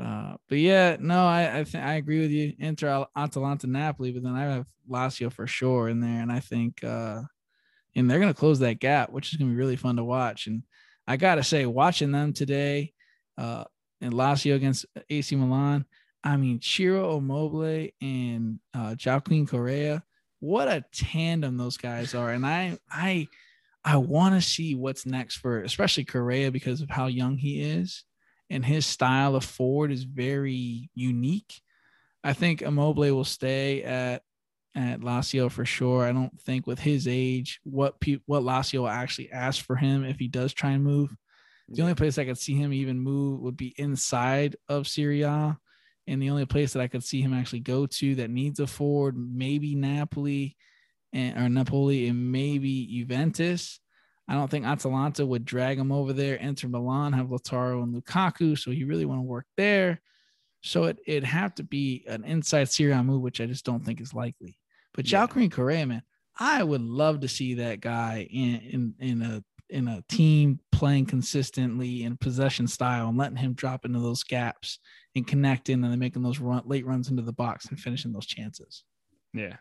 [0.00, 2.52] uh, but yeah, no, I I think I agree with you.
[2.58, 6.40] Inter Al- Atalanta Napoli, but then I have Lazio for sure in there, and I
[6.40, 7.22] think uh
[7.94, 10.46] and they're gonna close that gap, which is gonna be really fun to watch.
[10.48, 10.64] And
[11.06, 12.92] I gotta say, watching them today,
[13.38, 13.64] uh
[14.02, 15.86] and Lazio against AC Milan,
[16.26, 20.02] I mean Ciro Immobile and uh Joaquin Correa,
[20.40, 22.30] what a tandem those guys are.
[22.30, 23.28] And I I
[23.84, 28.02] I want to see what's next for especially Correa because of how young he is
[28.50, 31.60] and his style of forward is very unique.
[32.24, 34.22] I think Immobile will stay at
[34.74, 36.04] at Lazio for sure.
[36.04, 40.04] I don't think with his age, what pe- what Lazio will actually ask for him
[40.04, 41.14] if he does try and move.
[41.68, 45.56] The only place I could see him even move would be inside of Serie A.
[46.06, 48.66] And the only place that I could see him actually go to that needs a
[48.66, 50.56] forward, maybe Napoli
[51.12, 53.80] and or Napoli and maybe Juventus.
[54.28, 56.34] I don't think Atalanta would drag him over there.
[56.36, 60.00] Inter Milan have Lautaro and Lukaku, so he really want to work there.
[60.62, 63.84] So it, it'd have to be an inside Serie A move, which I just don't
[63.84, 64.58] think is likely.
[64.94, 65.26] But Yeah.
[65.26, 66.02] Correa, man,
[66.38, 71.06] I would love to see that guy in in in a in a team playing
[71.06, 74.78] consistently in possession style and letting him drop into those gaps
[75.16, 78.26] and connecting and then making those run, late runs into the box and finishing those
[78.26, 78.84] chances.
[79.32, 79.56] Yeah.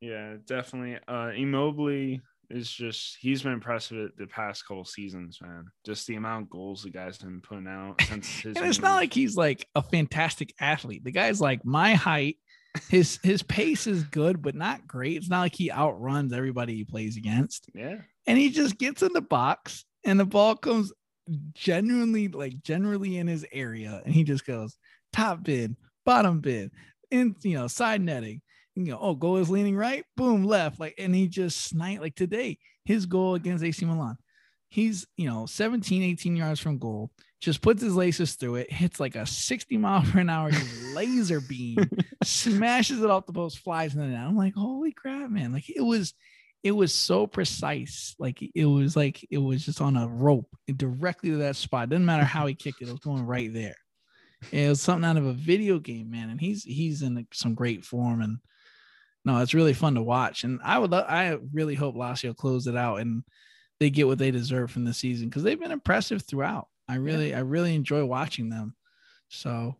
[0.00, 0.98] Yeah, definitely.
[1.08, 2.18] Uh Immobile
[2.50, 5.66] is just he's been impressive the past couple seasons, man.
[5.86, 8.96] Just the amount of goals the guy's been putting out since his and it's not
[8.96, 11.04] like he's like a fantastic athlete.
[11.04, 12.36] The guy's like my height.
[12.88, 15.16] His his pace is good, but not great.
[15.16, 17.68] It's not like he outruns everybody he plays against.
[17.74, 17.96] yeah.
[18.28, 20.92] And he just gets in the box and the ball comes
[21.54, 24.02] genuinely like generally in his area.
[24.04, 24.76] And he just goes
[25.12, 26.70] top bid, bottom bid,
[27.10, 28.42] and you know, side netting.
[28.76, 30.80] You know, oh, goal is leaning right, boom, left.
[30.80, 34.16] Like, and he just snipe like today, his goal against AC Milan.
[34.68, 37.10] He's, you know, 17, 18 yards from goal,
[37.40, 40.50] just puts his laces through it, hits like a 60 mile per hour
[40.94, 41.90] laser beam,
[42.22, 44.24] smashes it off the post, flies in the net.
[44.24, 45.52] I'm like, holy crap, man.
[45.52, 46.14] Like it was,
[46.62, 48.14] it was so precise.
[48.18, 51.88] Like it was like it was just on a rope directly to that spot.
[51.88, 53.76] Didn't matter how he kicked it, it was going right there.
[54.52, 56.30] It was something out of a video game, man.
[56.30, 58.20] And he's he's in some great form.
[58.20, 58.38] And
[59.24, 60.44] no, it's really fun to watch.
[60.44, 63.22] And I would lo- I really hope Lazio close it out and
[63.78, 66.68] they get what they deserve from the season because they've been impressive throughout.
[66.88, 68.74] I really, I really enjoy watching them.
[69.28, 69.76] So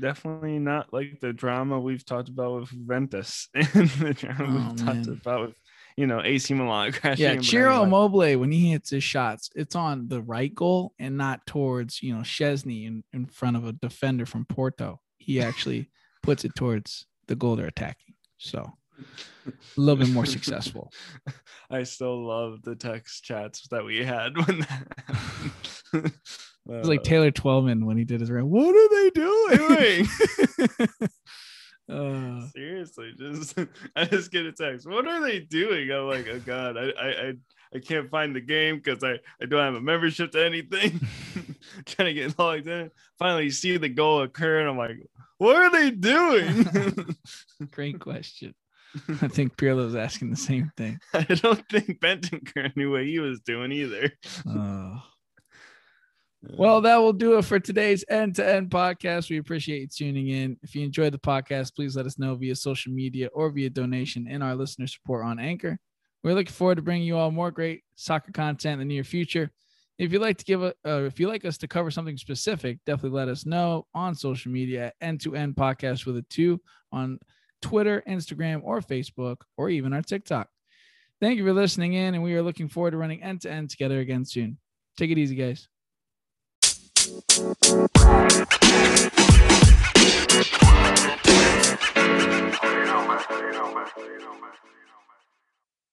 [0.00, 4.84] Definitely not like the drama we've talked about with Ventus and the drama Oh, we've
[4.84, 5.54] talked about with
[5.96, 7.24] you know AC Milan crashing.
[7.24, 7.82] yeah, in, Ciro.
[7.82, 12.14] Immobile when he hits his shots, it's on the right goal and not towards you
[12.14, 15.00] know Szczęsny in, in front of a defender from Porto.
[15.18, 15.90] He actually
[16.22, 18.14] puts it towards the goal they're attacking.
[18.38, 18.72] So
[19.46, 20.92] a little bit more successful.
[21.70, 24.86] I still love the text chats that we had when that.
[25.94, 26.12] It
[26.78, 28.48] was like Uh, Taylor Twellman when he did his round.
[28.50, 30.06] What are they doing?
[31.92, 33.58] Uh, Seriously, just
[33.96, 34.86] I just get a text.
[34.86, 35.90] What are they doing?
[35.90, 37.32] I'm like, oh god, I I
[37.74, 41.00] I, can't find the game because I I don't have a membership to anything.
[41.86, 42.90] Trying to get logged in.
[43.18, 44.96] Finally, you see the goal occur, and I'm like,
[45.38, 47.16] what are they doing?
[47.70, 48.54] great question.
[49.22, 50.98] I think Pirlo's asking the same thing.
[51.14, 51.98] I don't think
[52.76, 54.12] knew what he was doing either.
[54.48, 54.98] Uh,
[56.44, 59.30] Well, that will do it for today's end to end podcast.
[59.30, 60.56] We appreciate you tuning in.
[60.62, 64.26] If you enjoyed the podcast, please let us know via social media or via donation
[64.26, 65.78] in our listener support on Anchor.
[66.24, 69.50] We're looking forward to bringing you all more great soccer content in the near future.
[69.98, 72.78] If you'd like to give a, uh, if you'd like us to cover something specific,
[72.86, 77.20] definitely let us know on social media end to end podcast with a two on
[77.60, 80.48] Twitter, Instagram, or Facebook, or even our TikTok.
[81.20, 83.70] Thank you for listening in, and we are looking forward to running end to end
[83.70, 84.58] together again soon.
[84.96, 85.68] Take it easy, guys.
[87.12, 87.54] You know,
[93.06, 93.20] man.
[93.28, 93.86] You man.
[93.96, 94.52] You man.